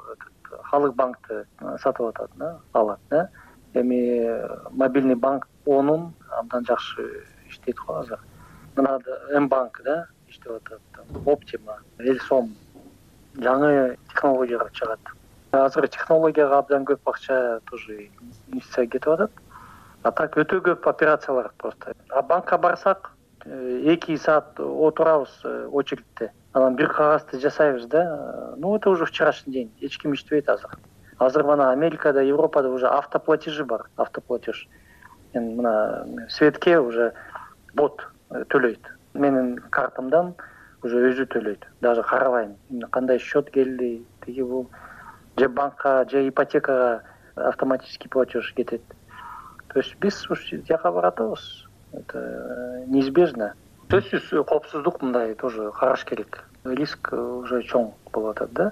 [0.64, 1.46] халык банкты
[1.82, 3.30] сатып атат да алат да.
[3.74, 4.42] Эми
[4.72, 8.20] мобильный банк онун абдан жакшы иштейт го азыр.
[8.76, 9.00] Мына
[9.32, 10.82] м банк да иштеп атат
[11.26, 12.56] оптима элсом
[13.36, 15.00] жаңы технологияга чыгат
[15.64, 18.10] азыр технологияга абдан көп акча тоже
[18.52, 19.32] инвестиция кетип атат.
[20.06, 21.96] А так өтө көп операциялар просто.
[22.10, 23.12] А банкка барсак
[23.46, 26.32] э, эки саат отурабыз э, очередьте.
[26.54, 28.04] Анан бир кагазды жасайбыз да.
[28.04, 29.72] Э, ну это уже вчерашний день.
[29.82, 30.78] Эч ким иштебейт азыр.
[31.18, 33.90] Азыр мына америкада европада уже автоплатежи бар.
[33.96, 34.68] Автоплатеж.
[35.34, 37.14] Мына светке уже
[37.74, 38.86] бот төлөйт.
[39.14, 40.36] Менин картамдан
[40.84, 41.66] уже өзү төлөйт.
[41.82, 42.58] Даже карабайм.
[42.92, 44.70] Кандай счет келди тиги бул
[45.38, 47.04] же банкка же ипотекага
[47.36, 48.82] автоматический платеж кетет.
[49.74, 51.68] То есть биз ушул жака баратабыз.
[51.92, 53.54] Это э, неизбежно.
[53.90, 56.44] Сөзсүз коопсуздук мындай тоже караш керек.
[56.64, 58.72] Риск уже чоң болуп атат да?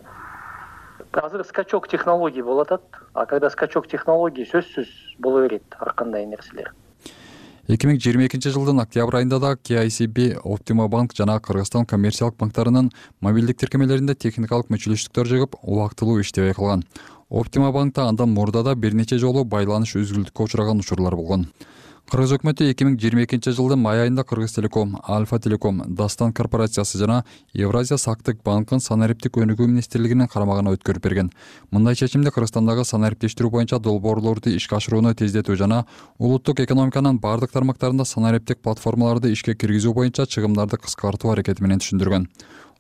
[1.11, 2.81] Азыр скачок технологий болуп атат
[3.13, 6.73] а когда скачок технологий сөзсүз боло берет ар кандай нерселер
[7.71, 12.89] эки миң жыйырма экинчи жылдын октябрь айында да kicb оптима банк жана кыргызстан коммерциялык банктарынын
[13.23, 16.83] мобилдик тиркемелеринде техникалык мүчүлүштүктөр чыгып убактылуу иштебей калган
[17.29, 21.47] оптима банкта андан мурда да бир нече жолу байланыш үзүлдүккө учураган учурлар болгон
[22.11, 26.99] кыргыз өкмөтү эки миң жыйырма экинчи жылдын май айында кыргыз телеком альфа телеком дастан корпорациясы
[26.99, 27.23] жана
[27.53, 31.31] евразия сактык банкын санариптик өнүгүү министрлигинин карамагына өткөрүп берген.
[31.71, 35.85] Мындай чечимди кыргызстандагы санариптештирүү боюнча долбоорлорду ишке ашырууну тездетүү жана
[36.19, 42.27] улуттук экономиканын баардык тармактарында санариптик платформаларды ишке киргизүү боюнча чыгымдарды кыскартуу аракети менен түшүндүргөн.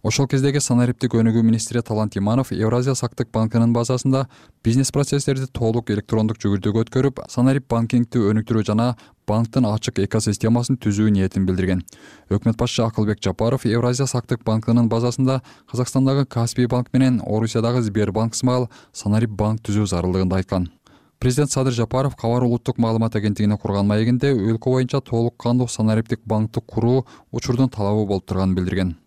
[0.03, 4.25] Ошол кездеги санариптик өнүгүү министри талант иманов евразия сактык банкынын базасында
[4.67, 8.89] бизнес процесстерди толук электрондук жүгүртүүгө өткөрүп санарип банкингди өнүктүрүү жана
[9.27, 11.83] банктын ачык экосистемасын түзүү ниетин билдирген.
[12.29, 18.69] Өкмөт башчы акылбек жапаров евразия сактык банкынын базасында казакстандагы каспий банк менен орусиядагы сбербанк сымал
[18.91, 20.71] санарип банк түзүү зарылдыгын да айткан.
[21.19, 26.59] Президент садыр жапаров кабар улуттук маалымат агенттигине курган маегинде өлкө боюнча толук кандуу санариптик банкты
[26.61, 28.97] куруу учурдун талабы болуп турганын билдирген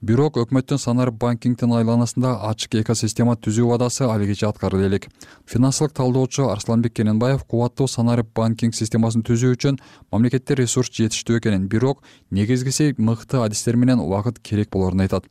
[0.00, 5.08] бирок өкмөттүн санарип банкингдин айланасында ачык экосистема түзүү убадасы али кече аткарыла элек.
[5.44, 9.80] Финансылык талдоочу арсланбек кененбаев кубаттуу санарип банкинг системасын түзүү үчүн
[10.10, 15.28] мамлекетте ресурс жетиштүү экенин бирок негизгиси мыкты адистер менен убакыт керек болоорун айтат.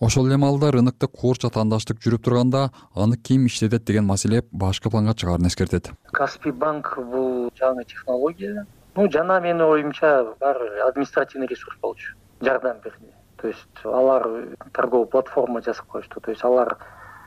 [0.00, 5.14] Ошол эле маалда рынокто куурча тандаштык жүрүп турганда аны ким иштетет деген маселе башкы планга
[5.14, 5.90] чыгаарын эскертет.
[6.12, 8.66] Каспий банк бул жаңы технология.
[8.94, 12.14] Ну жана менин оюмча баары административный ресурс болчу.
[12.40, 16.20] Жардам берди то есть алар торговый платформа жасап коюшту.
[16.20, 16.78] То есть алар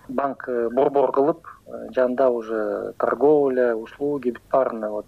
[0.07, 5.05] банк э, борбор кылып э, жанында уже торговля услуги бүт баарына вот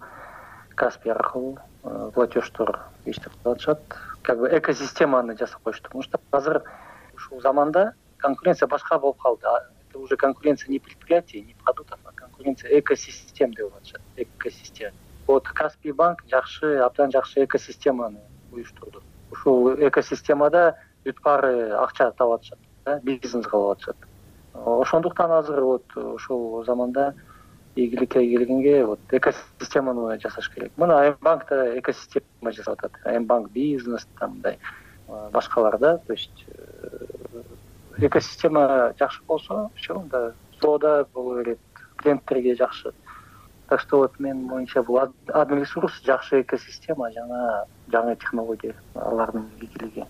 [0.76, 3.82] каспий аркылуу э, платеждор иштеп атышат
[4.22, 5.84] как бы экосистеманы жасап коюшту.
[5.84, 6.64] Потому что азыр
[7.14, 9.48] ушул заманда конкуренция башка болуп калды.
[9.90, 14.02] Это уже конкуренция не предприятий не продуктов а конкуренция экосистем деп атышат.
[14.16, 14.94] Экосистема.
[15.26, 18.20] Вот каспий банк жакшы абдан жакшы экосистеманы
[18.52, 20.76] уюштурду ушул экосистемада
[21.06, 23.98] бүт акча таап атышат бизнес кылып атышат
[24.54, 27.16] ошондуктан азыр вот ушул заманда
[27.76, 30.74] ийгиликке келгенге вот экосистеманы жасаш керек.
[30.76, 34.60] Мына м банк да экосистема жасап атат м банк бизнес там мындай
[35.08, 37.42] башкалар да то есть э,
[37.98, 41.60] экосистема жакшы болсо все анда соода боло берет
[41.98, 42.94] клиенттерге жакшы
[43.72, 45.00] так что вот менин оюмча бул
[45.34, 50.04] админресурс жакшы экосистема жана жаңы технология алардын ийгилиги.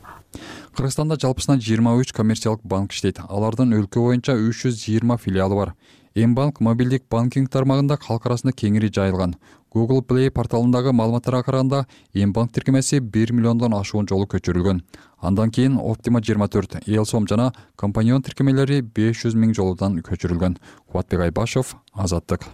[0.73, 3.19] Кыргызстанда жалпысынан жыйырма үч коммерциялык банк иштейт.
[3.29, 5.73] Алардын өлкө боюнча үч жүз жыйырма филиалы бар.
[6.15, 9.35] М банк мобилдик банкинг тармагында калк арасында кеңири жайылган.
[9.71, 11.85] Google play порталындагы маалыматтарга караганда
[12.15, 14.81] м банк тиркемеси бир миллиондон ашуун жолу көчүрүлгөн.
[15.21, 20.57] Андан кийин оптима жыйырма төрт эл сом жана компаньон тиркемелери беш жүз миң жолудан көчүрүлгөн.
[20.87, 22.49] Кубатбек айбашев азаттык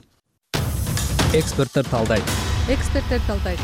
[1.36, 2.24] эксперттер талдайт
[2.72, 3.60] эксперттер талдайт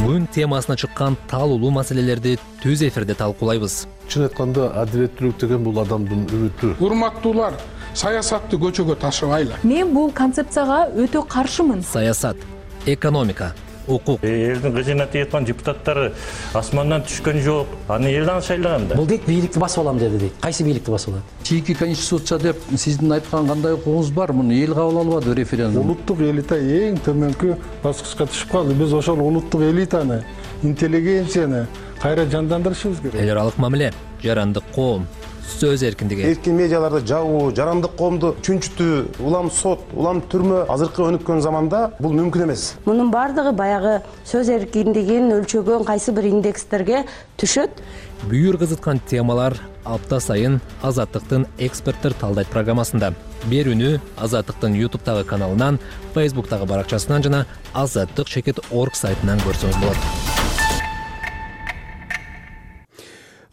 [0.00, 2.32] күн темасына чыккан таалуулуу маселелерди
[2.64, 3.84] түз эфирде талкуулайбыз.
[4.10, 6.72] Чын айтканда адилеттүүлүк деген бул адамдын үмүтү.
[6.82, 7.54] Урматтуулар
[7.94, 11.86] саясатты көчөгө ташыбайлы мен бул концепцияга өтө каршымын.
[11.86, 12.42] Саясат
[12.86, 13.52] экономика
[13.88, 14.20] укук.
[14.22, 16.12] Э, элдин кыжыгына тийип аткан депутаттары
[16.54, 17.66] асмандан түшкөн жок.
[17.88, 18.94] Аны эл аны шайлаган да.
[18.94, 20.32] Бул дейт бийликти басып алам деди дейт.
[20.40, 21.22] Кайсы бийликти басып алат?
[21.42, 24.32] Чийинки конституция деп сиздин айткан кандай укугуңуз бар?
[24.32, 25.84] Муну эл кабыл албады референдум.
[25.84, 28.74] Улуттук элита эң төмөнкү баскычка түшүп калды.
[28.74, 30.24] Биз ошол улуттук элитаны
[30.62, 31.66] интеллигенцияны
[32.02, 33.20] кайра жандандырышыбыз керек.
[33.20, 35.06] Эл аралык мамиле жарандык коом
[35.48, 41.80] сөз эркиндиги эркин медиаларды жабуу жарандык коомду чүнчүтүү улам сот улам түрмө азыркы өнүккөн заманда
[41.98, 42.74] бул мүмкүн эмес.
[42.84, 43.94] Мунун баардыгы баягы
[44.28, 47.02] сөз эркиндигин өлчөгөн кайсы бир индекстерге
[47.40, 47.82] түшөт?
[48.28, 49.56] Бүйүр кызыткан темалар
[49.88, 53.14] апта сайын азаттыктын эксперттер талдайт программасында.
[53.48, 55.80] Берүүнү азаттыктын ютубтагы каналынан
[56.14, 60.27] фейсбуктагы баракчасынан жана азаттык чекит орг сайтынан көрсөңүз болот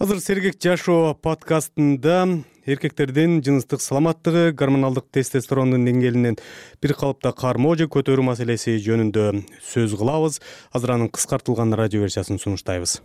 [0.06, 6.38] азыр сергек жашоо подкастында эркектердин жыныстык саламаттыгы гормоналдык тестостерондун деңгээлинин
[6.84, 9.26] бир калыпта кармоо же көтөрүү маселеси жөнүндө
[9.66, 10.38] сөз кылабыз.
[10.78, 13.00] Азыр анын кыскартылган радио версиясын сунуштайбыз.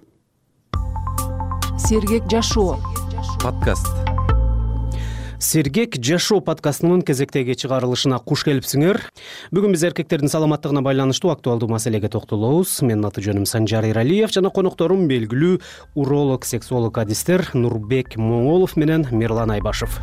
[1.89, 2.77] Сергек жашоо.
[3.41, 4.10] Подкаст
[5.41, 9.01] сергек жашоо подкастынын кезектеги чыгарылышына куш келипсиңер
[9.57, 12.83] бүгүн биз эркектердин саламаттыгына байланыштуу актуалдуу маселеге токтолобуз.
[12.85, 15.59] Менин аты жөнүм санжар эралиев жана конокторум белгилүү
[15.97, 20.03] уролог сексолог адистер нурбек моңолов менен мирлан айбашев.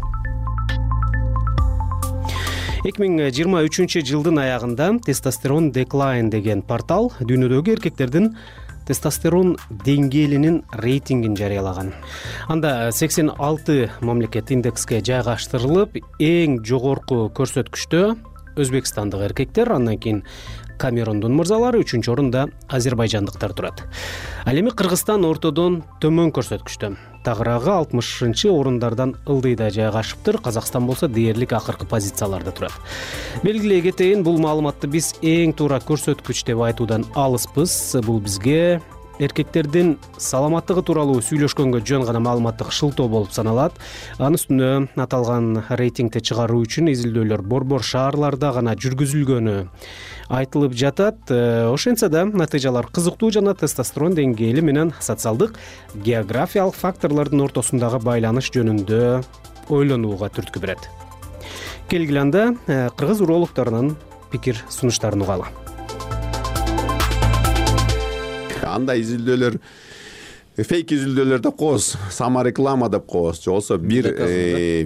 [2.87, 8.33] Эки миң жыйырма үчүнчү жылдын аягында тестостерон деклайн деген портал дүйнөдөгү эркектердин
[8.87, 11.93] тестостерон деңгээлинин рейтингин жарыялаган.
[12.47, 18.15] Анда сексен алты мамлекет индекске жайгаштырылып эң жогорку көрсөткүчтө
[18.57, 20.23] өзбекстандык эркектер андан кийин
[20.81, 23.83] камерундун мырзалары үчүнчү орунда азербайжандыктар турат.
[24.45, 26.95] Ал эми кыргызстан ортодон төмөн көрсөткүчтө
[27.27, 30.39] тагыраагы алтымышынчы орундардан ылдыйда жайгашыптыр.
[30.39, 32.71] Казакстан болсо дээрлик акыркы позицияларда турат.
[33.43, 37.97] Белгилей кетейин бул маалыматты биз эң туура көрсөткүч деп айтуудан алыспыз.
[38.07, 38.79] Бул бизге
[39.23, 43.73] эркектердин саламаттыгы тууралуу сүйлөшкөнгө жөн гана маалыматтык шылтоо болуп саналат.
[44.19, 49.57] Анын үстүнө аталган рейтингди чыгаруу үчүн изилдөөлөр борбор шаарларда гана жүргүзүлгөнү
[50.29, 51.19] айтылып жатат.
[51.29, 55.57] Э, ошентсе да натыйжалар кызыктуу жана тестостерон деңгээли менен социалдык
[55.95, 59.23] географиялык факторлордун ортосундагы байланыш жөнүндө
[59.69, 60.89] ойлонууга түрткү берет.
[61.87, 63.95] Келгиле анда э, кыргыз урологдорунун
[64.31, 65.66] пикир сунуштарын угалы
[68.77, 69.59] андай изилдөөлөр
[70.57, 71.91] фейк изилдөөлөр деп коебуз.
[72.09, 73.43] Самореклама деп коебуз.
[73.43, 74.09] Же болбосо бир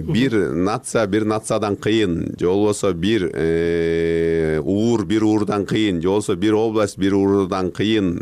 [0.04, 2.36] бир нация бир нациядан кыйын.
[2.36, 3.24] Же болбосо бир
[4.60, 6.02] уур бир уурдан кыйын.
[6.02, 8.20] Же болбосо бир область бир уурдан кыйын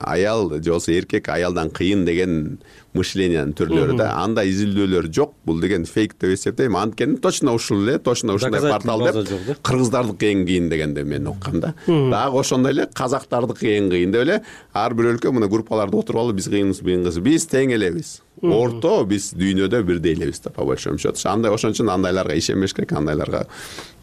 [0.00, 2.58] аял же болбосо эркек аялдан кыйын деген
[2.94, 4.12] мышлениянын түрлөрү да.
[4.22, 5.34] Андай изилдөөлөр жок.
[5.46, 6.76] Бул деген фейк деп эсептейм.
[6.78, 11.74] Анткени точно ушул эле точно ушундай портал деп кыргыздардыкы эң кыйын дегенде мен уккам да.
[11.86, 14.40] Дагы ошондой эле казактардыкы эң кыйын деп эле
[14.72, 18.20] ар бир өлкө мына группаларда отуруп алып биз кыйынбыз биз тең элебиз.
[18.42, 21.18] Орто биз дүйнөдө бирдей элебиз да по большому счету.
[21.28, 23.46] Андай ошон үчүн андайларга ишенбеш керек андайларга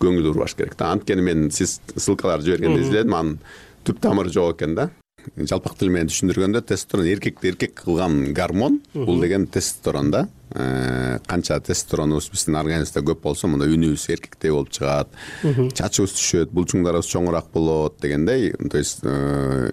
[0.02, 0.92] көңүл бурбаш керек да.
[0.96, 3.14] Анткени мен сиз ссылкаларды жибергенде изилдедим.
[3.16, 3.38] Анын
[3.86, 4.90] түп тамыры жок экен да
[5.38, 11.60] жалпак тил менен түшүндүргөндө тестостерон эркекти эркек кылган гормон бул деген тестостерон да э, канча
[11.60, 15.14] тестостеронубуз биздин организмибизде көп болсо мына үнүбүз эркектей болуп чыгат
[15.44, 19.72] чачыбыз түшөт булчуңдарыбыз чоңураак болот дегендей то есть э,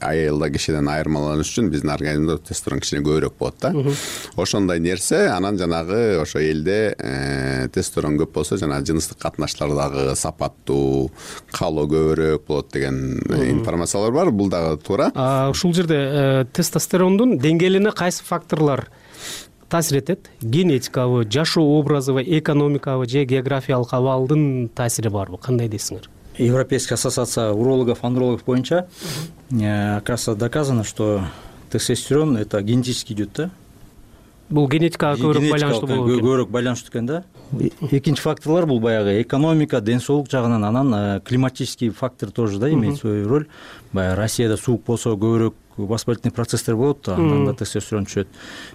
[0.00, 3.72] айылда кишиден айырмаланыш үчүн биздин организмибизде тестостерон кичине көбүрөөк болот да.
[4.36, 11.10] Ошондой нерсе анан жанагы ошо элде э, тестостерон көп болсо жанагы жыныстык катнаштар дагы сапаттуу
[11.52, 14.30] каалоо көбүрөөк болот деген информациялар бар.
[14.30, 15.10] Бул дагы туура.
[15.50, 18.88] Ушул жерде э, тестостерондун деңгээлине кайсы факторлор
[19.68, 20.30] таасир этет?
[20.40, 26.08] Генетикабы жашоо образыбы экономикабы же географиялык абалдын таасири барбы кандай дейсиңер
[26.38, 28.88] европейская ассоциация урологов андрологов боюнча
[29.50, 31.22] э, как раз доказано что
[31.70, 33.50] тестостерон это генетически идет да?
[34.48, 36.20] Бул генетикага көбүрөөк байланыштуу болот экен.
[36.22, 37.24] көбүрөөк байланыштуу экен да?
[37.90, 42.96] Экинчи факторлор бул баягы экономика ден соолук жагынан анан э, климатический фактор тоже да имеет
[42.96, 43.46] свою роль.
[43.92, 48.28] Баягы россияда суук болсо көбүрөөк воспалительный процесстер болот андан да тестостерон түшөт.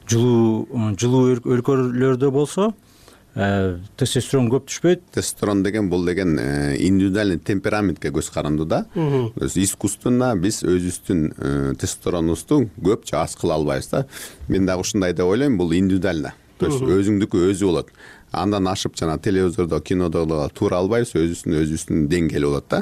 [0.06, 2.93] Жылуу э, жылуу өлкөлөрдө болсо Э,
[3.34, 5.08] тестостерон көп түшпөйт.
[5.16, 8.86] Тестостерон деген бул деген э, индивидуальный темпераментке көз каранду да.
[8.94, 14.06] То есть искусственно биз өзүбүздүн э, тестостеронубузду көп же аз кыла албайбыз да.
[14.48, 17.90] Мен дагы ушундай деп ойлойм бул индивидуально то есть өзүңдүкү өзү болот.
[18.34, 20.26] Андан ашып жанагы телевизордо кинодо
[20.58, 22.80] туура албайбыз өзүбүздүн өзүбүздүн деңгээли болот да.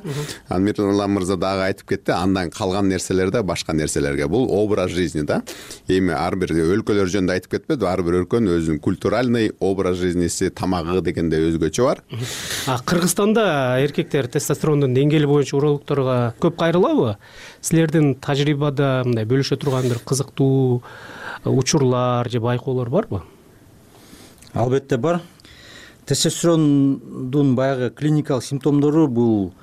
[0.47, 4.29] Анан мирлан мырза дагы айтып кетти андан калган нерселер да башка нерселерге.
[4.31, 5.41] Бул образ жизни да.
[5.89, 11.01] Эми ар бир өлкөлөр жөнүндө айтып кетпедиби ар бир өлкөнүн өзүнүн культуральный образ жизниси тамагы
[11.03, 11.99] дегендей өзгөчө бар.
[12.87, 17.17] Кыргызстанда эркектер тестостерондун деңгээли боюнча урологдорго көп кайрылабы?
[17.59, 20.81] Силердин тажрыйбада мындай бөлүшө турган бир кызыктуу
[21.43, 23.23] учурлар же байкоолор барбы
[24.53, 25.21] албетте бар.
[26.05, 29.53] Тестостерондун баягы клиникалык симптомдору бул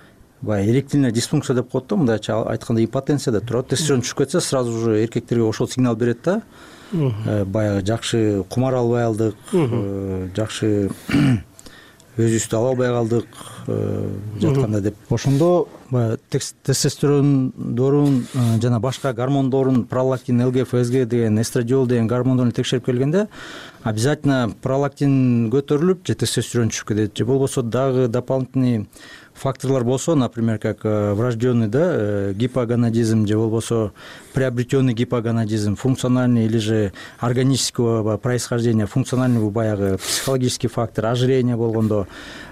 [0.41, 4.78] баягы эректильная дисфункция деп коет да мындайча айтканда импотенция деп турат тестостерон түшүп кетсе сразу
[4.78, 6.43] же эркектерге ошол сигнал берет да.
[6.93, 10.91] Э, баягы жакшы кумар албай калдык э, жакшы
[12.19, 13.27] өзүбүздү ала албай калдык
[13.69, 14.09] э,
[14.41, 14.97] жатканда деп.
[15.11, 18.27] Ошондо баягы тестостерондорун
[18.61, 23.29] жана башка гормондорун пролактин лгфсг деген эстрадиол деген гормондорун текшерип келгенде
[23.83, 28.89] обязательно пролактин көтөрүлүп же тестостерон түшүп кетет же болбосо дагы дополнительный
[29.39, 33.93] факторлор болсо например как э, врожденный да э, гипоганадизм же болбосо
[34.34, 42.07] приобретенный гипоганадизм функциональный или же органического происхождения функциональный бул баягы психологический фактор ожирение болгондо.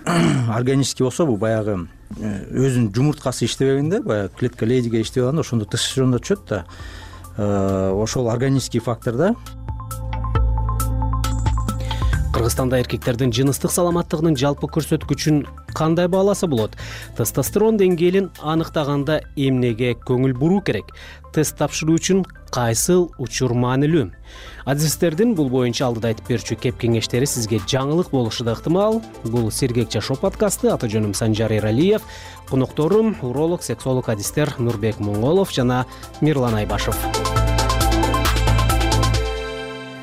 [0.49, 6.19] Органический болсо бул баягы э, өзүнүн жумурткасы иштебегенде баягы клетка лейдиге иштебей калганда ошондо да
[6.19, 6.65] түшөт да.
[7.37, 9.35] Ошол органический фактор да
[12.37, 15.39] кыргызстанда эркектердин жыныстык саламаттыгынын жалпы көрсөткүчүн
[15.73, 16.75] кандай бааласа болот?
[17.17, 20.93] Тестостерон деңгээлин аныктаганда эмнеге көңүл буруу керек?
[21.33, 24.11] Тест тапшыруу үчүн кайсыл учур маанилүү
[24.69, 29.01] адисттердин бул боюнча алдыда айтып берчү кеп кеңештери сизге жаңылык болушу да ыктымал.
[29.25, 32.05] Бул сергек жашоо подкасты аты жөнүм санжар эралиев
[32.51, 35.87] конокторум уролог сексолог адистер нурбек моңголов жана
[36.21, 37.01] мирлан айбашев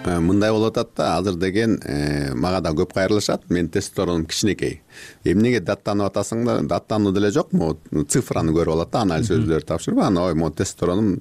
[0.06, 1.18] мындай болуп атат да.
[1.18, 3.50] Азыр деген э, мага да көп кайрылышат.
[3.50, 4.82] Менин тестостеронум кичинекей.
[5.24, 7.78] Эмнеге даттанып атасың да даттануу деле жок могу
[8.10, 10.00] цифраны көрүп алат да анализ өзүлөрү тапшырып.
[10.00, 11.20] Анан ой могу тестостеронум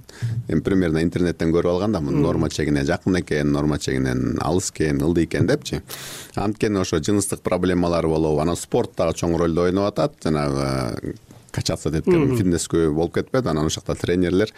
[0.49, 5.03] эми примерно интернеттен көрүп алган да мунун норма чегине жакын экен норма чегинен алыс экен
[5.03, 5.83] ылдый экен депчи.
[6.35, 8.41] Анткени ошо жыныстык проблемалар болобу.
[8.41, 10.19] Анан спорт дагы чоң ролду ойноп атат.
[10.25, 11.17] Жанагы
[11.53, 14.51] качаться деп кеткен фитнескө болуп кетпеби анан ошол жакта тренерлер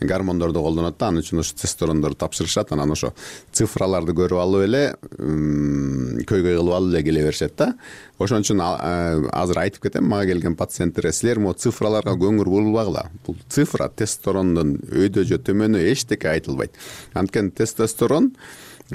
[0.00, 2.72] гормондорду колдонот да ал үчүн ошо тестостерондорду тапшырышат.
[2.72, 3.12] Анан ошо
[3.52, 4.82] цифраларды көрүп алып эле
[5.18, 7.72] көйгөй кылып алып эле келе беришет да.
[8.18, 13.88] Ошон үчүн азыр айтып кетем мага келген пациенттерге силер могу цифраларга көңүл бурбагыла бул цифра
[13.88, 16.72] тестостерондун өйдө же төмөнү эчтеке айтылбайт.
[17.14, 18.32] Анткени тестостерон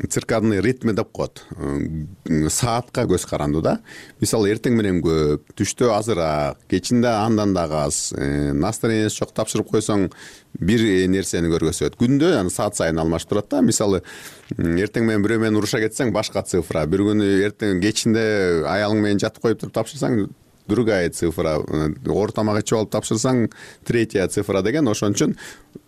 [0.10, 1.44] циркадный ритми деп коет.
[2.50, 3.78] Саатка көз карандуу да.
[4.22, 10.08] Мисалы эртең менен көп түштө азыраак кечинде андан дагы аз э, настроенияси жок тапшырып койсоң
[10.58, 10.82] бир
[11.14, 13.62] нерсени көргөзбөйт күндө саат сайын алмашып турат да.
[13.62, 14.02] Мисалы
[14.58, 16.88] эртең менен бирөө менен уруша кетсең башка цифра.
[16.90, 18.26] Бир күнү эртең кечинде
[18.66, 20.26] аялың менен жатып коюп туруп тапшырсаң
[20.68, 21.60] другая цифра.
[22.08, 23.50] Оор тамак ичип алып тапшырсаң
[23.86, 25.38] третья цифра деген ошон үчүн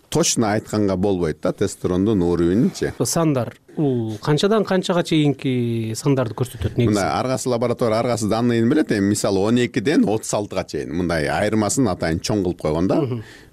[0.10, 3.56] точно айтканга болбойт да тестостерондун уровенинчи сандар.
[3.76, 6.94] Бул канчадан канчага чейинки сандарды көрсөтөт негизи?
[6.94, 8.92] Мындай ар кайсы лаборатория ар кайсы данныйын билет.
[8.92, 13.02] Эми мисалы он экиден отуз алтыга чейин мындай айырмасын атайын чоң кылып койгон да.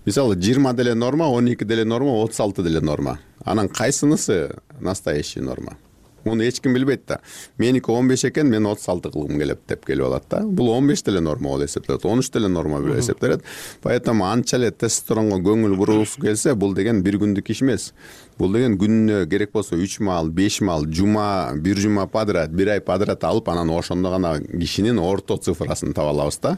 [0.04, 3.18] Мисалы жыйырма деле норма он эки деле норма отуз алты деле норма.
[3.44, 5.76] Анан кайсынысы настоящий норма
[6.24, 7.20] муну эч ким билбейт да.
[7.58, 10.40] Меники он беш экен мен отуз алты кылгым келет деп келип алат да.
[10.40, 13.42] Бул он беш деле норма болуп эсептелет он үч деле норма болуп эсептелет.
[13.82, 17.92] Поэтому анча эле тестостеронго көңүл бургусу келсе бул деген бир күндүк иш эмес.
[18.38, 22.80] Бул деген күнүнө керек болсо үч маал беш маал жума бир жума подряд бир ай
[22.80, 26.56] подряд алып анан ошондо гана кишинин орто цифрасын таба алабыз да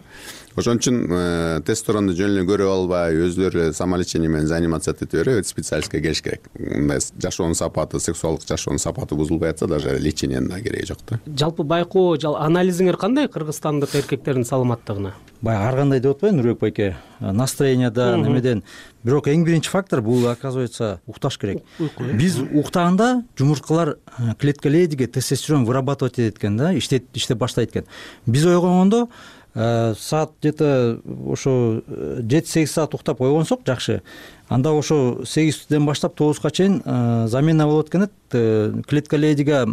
[0.56, 5.42] ошон үчүн э, тестостеронду жөн эле көрүп албай өзүлөрү эле самолечение менен заниматься эте бербей
[5.44, 6.48] специалистке келиш керек.
[6.58, 11.20] Мындай жашоонун сапаты сексуалдык жашоонун сапаты бузулбай атса даже лечениянын да кереги жок да.
[11.26, 15.14] Жалпы байкоо анализиңер кандай кыргызстандык эркектердин саламаттыгына?
[15.42, 16.96] Баягы ар кандай деп атпайбы нурбек байке?
[17.20, 18.62] Настроениядан немеден.
[19.04, 21.62] Бирок эң биринчи фактор бул оказывается укташ керек.
[21.78, 22.12] Э?
[22.16, 27.84] Биз уктаганда жумурткалар э, клетка лейдиге тестостерон вырабатывать этет экен да иштеп баштайт экен.
[28.26, 29.08] Биз ойгонгондо
[29.54, 31.00] саат где то
[31.30, 34.02] ошо э, жети сегиз саат уктап ойгонсок жакшы.
[34.48, 36.82] Анда ошо сегизден баштап тогузга чейин
[37.28, 39.66] замена болот экен клетка лейдиге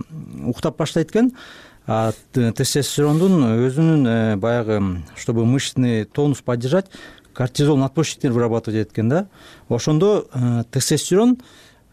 [0.46, 1.34] уктап баштайт экен.
[1.88, 6.86] Тестостерондун өзүнүн баягы чтобы мышечный тонус поддержать
[7.34, 9.28] кортизол надпочечниктер вырабатывать этет экен да.
[9.70, 11.40] Ошондо э, тестостерон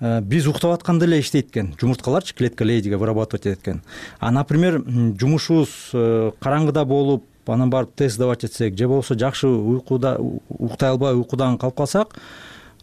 [0.01, 1.74] э, биз уктап атканда эле иштейт экен.
[1.80, 3.82] Жумурткаларчы клетка лейдиге вырабатывать этет экен.
[4.18, 4.82] А например
[5.18, 10.16] жумушубуз э, караңгыда болуп анан барып тест сдавать этсек же болбосо жакшы уйкуда
[10.49, 12.18] уктай албай уйкудан калып калсак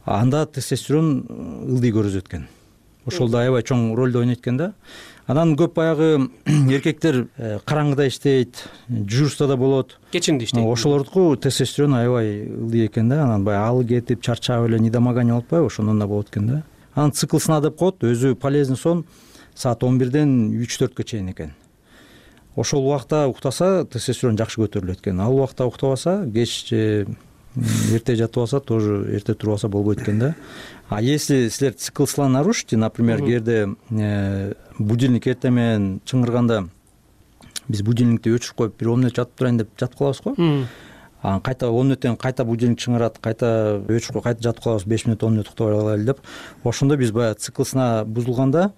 [0.06, 1.26] анда тестостерон
[1.68, 2.48] ылдый көрүзөт экен
[3.06, 4.74] ошол да аябай чоң ролду ойнойт экен да.
[5.28, 9.98] Анан көп баягы эркектер э, караңгыда иштейт дежурствода болот.
[10.12, 10.66] Кечинде иштейт.
[10.66, 13.24] Ошолордуку тестостерон аябай ылдый экен да.
[13.24, 16.64] Анан баягы алы кетип чарчап эле недомогание болуп атпайбы ошондон да болот экен да.
[16.94, 19.06] Анан цикл сна деп коет өзү полезный сон
[19.56, 21.54] саат он бирден үч төрткө чейин экен
[22.56, 25.20] ошол убакта уктаса тестостерон жакшы көтөрүлөт экен.
[25.20, 27.08] Ал убакта уктабаса кеч же
[27.92, 30.36] эрте жатып алса тоже эрте туруп алса болбойт экен да.
[30.90, 36.68] А если силер цикл сна нарушите например кээде э, будильник эртең менен чыңырганда
[37.68, 40.36] биз будильникти өчүрүп коюп бир он мүнөт жатып турайын деп жатып калабыз го.
[41.22, 45.08] Анан кайта он мүнөттөн кийин кайта будильник чыңырат кайта өчүрүп коюп кайта жатып калабыз беш
[45.08, 46.20] мүнөт он мүнөт уктап алайлы деп.
[46.64, 48.72] Ошондо биз баягы цикл сна бузулганда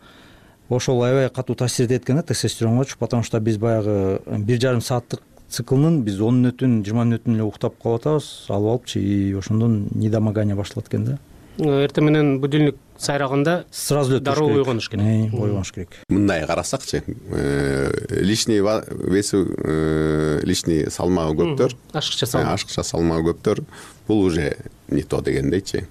[0.69, 5.21] ошол аябай катуу таасир этет экен да тестостеронгочу потому что биз баягы бир жарым сааттык
[5.49, 10.55] циклнын биз он мүнөтүн жыйырма мүнөтүн эле уктап калып атабыз алып алыпчы и ошондон недомогание
[10.55, 11.17] башталат экен да.
[11.57, 15.33] Эртең менен будильник сайраганда сразу эле дароо ойгонуш керек.
[15.33, 15.95] Ойгонуш керек.
[16.09, 21.77] Мындай карасакчы э, лишний веси э, лишний салмагы көптөр.
[21.93, 22.53] Ашыкча салмак.
[22.59, 23.63] ашыкча салмагы көптөр.
[24.07, 24.57] Бул уже
[24.89, 25.87] не то дегендейчи.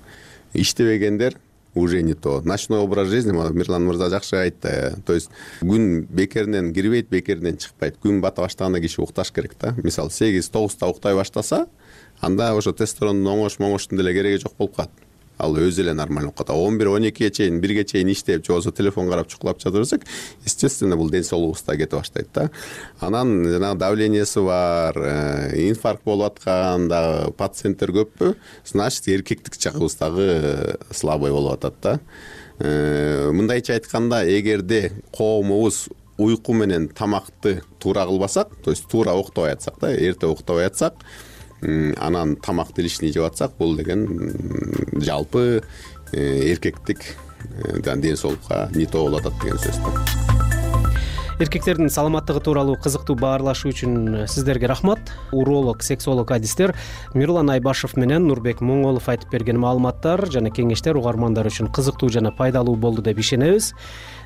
[0.53, 1.35] Иштебегендер
[1.77, 2.41] уже не то.
[2.41, 4.97] Ночной образ жизни мирлан мырза жакшы айтты.
[5.07, 8.01] То есть күн бекеринен кирбейт бекеринен чыкпайт.
[8.03, 9.75] Күн бата баштаганда киши укташ керек да.
[9.83, 11.67] Мисалы сегиз тогузда уктай баштаса
[12.21, 15.06] анда ошо тестостерондун оңош моңоштун деле кереги жок болуп калат
[15.39, 16.63] ал өзү эле нормально болуп калат.
[16.63, 20.07] Он бир он экиге чейин бирге чейин иштеп же болбосо телефон карап чукулап жата берсек
[20.45, 22.51] естественно бул ден соолугубузда кетип баштайт да.
[23.01, 28.35] Анан жанагы давлениеси бар э, инфаркт болуп аткан дагы пациенттер көппү
[28.65, 32.01] значит эркектик жагыбыз дагы слабый болуп атат да.
[32.59, 39.79] Э, мындайча айтканда эгерде коомубуз уйку менен тамакты туура кылбасак то есть туура уктабай атсак
[39.81, 40.95] да эрте уктабай атсак
[41.63, 44.33] анан тамакты лишний жеп атсак бул деген
[45.01, 45.63] жалпы
[46.13, 47.17] э, эркектик
[47.65, 50.27] э, ден соолукка не то болуп атат деген сөз да.
[51.39, 55.13] Эркектердин саламаттыгы тууралуу кызыктуу баарлашуу үчүн сиздерге рахмат.
[55.37, 56.73] Уролог сексолог адистер
[57.13, 62.79] мирлан айбашев менен нурбек моңолов айтып берген маалыматтар жана кеңештер угармандар үчүн кызыктуу жана пайдалуу
[62.81, 63.75] болду деп ишенебиз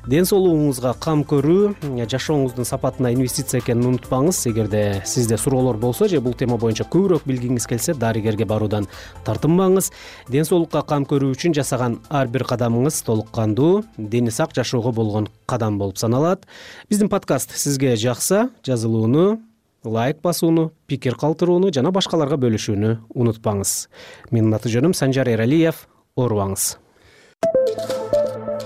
[0.09, 4.39] ден соолугуңузга кам көрүү жашооңуздун сапатына инвестиция экенин унутпаңыз.
[4.49, 8.87] Эгерде сизде суроолор болсо же бул тема боюнча көбүрөөк билгиңиз келсе дарыгерге баруудан
[9.25, 9.91] тартынбаңыз.
[10.29, 15.29] Ден соолукка кам көрүү үчүн жасаган ар бир кадамыңыз толук кандуу дени сак жашоого болгон
[15.45, 16.45] кадам болуп саналат.
[16.89, 19.39] Биздин подкаст сизге жакса жазылууну
[19.83, 23.87] лайк басууну пикир калтырууну жана башкаларга бөлүшүүнү унутпаңыз.
[24.31, 25.87] Менин аты жөнүм санжар эралиев.
[26.17, 26.75] Оорубаңыз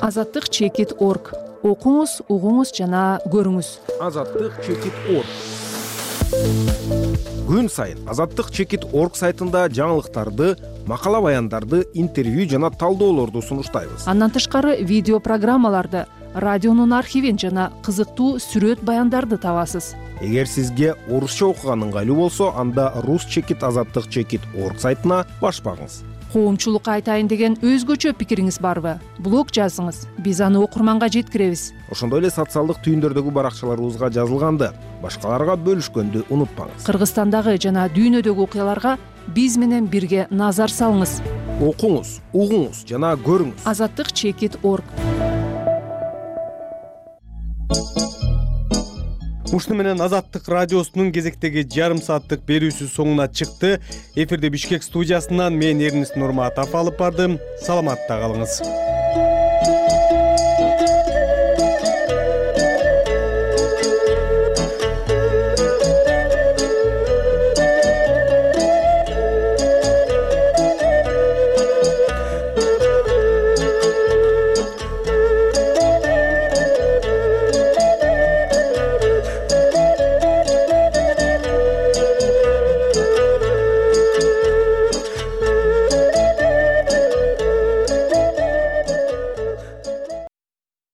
[0.02, 1.34] азаттык чекит орг.
[1.66, 3.70] Окуңуз угуңуз жана көрүңүз.
[4.04, 5.30] Азаттык чекит орг.
[7.46, 10.56] Күн сайын азаттык чекит орг сайтында жаңылыктарды
[10.90, 14.08] макала баяндарды интервью жана талдоолорду сунуштайбыз.
[14.08, 19.94] Андан тышкары видео программаларды радионун архивин жана кызыктуу сүрөт баяндарды табасыз.
[20.22, 26.04] Эгер сизге орусча окуган ыңгайлуу болсо анда рус чекит азаттык чекит орг сайтына баш багыңыз
[26.36, 28.98] коомчулукка айтайын деген өзгөчө пикириңиз барбы?
[29.24, 30.02] Блог жазыңыз.
[30.20, 31.70] Биз аны окурманга жеткиребиз.
[31.94, 34.74] Ошондой эле социалдык түйүндөрдөгү баракчаларыбызга жазылганды.
[35.06, 36.84] Башкаларга бөлүшкөндү унутпаңыз.
[36.90, 38.98] Кыргызстандагы жана дүйнөдөгү окуяларга
[39.32, 41.22] биз менен бирге назар салыңыз.
[41.64, 43.64] Окуңуз угуңуз жана көрүңүз.
[43.72, 45.15] Азаттык чекит орг
[49.54, 53.78] ушуну менен азаттык радиосунун кезектеги жарым сааттык берүүсү соңуна чыкты.
[54.16, 57.40] Эфирди бишкек студиясынан мен эрнис нурматов алып бардым.
[57.62, 58.62] Саламатта калыңыз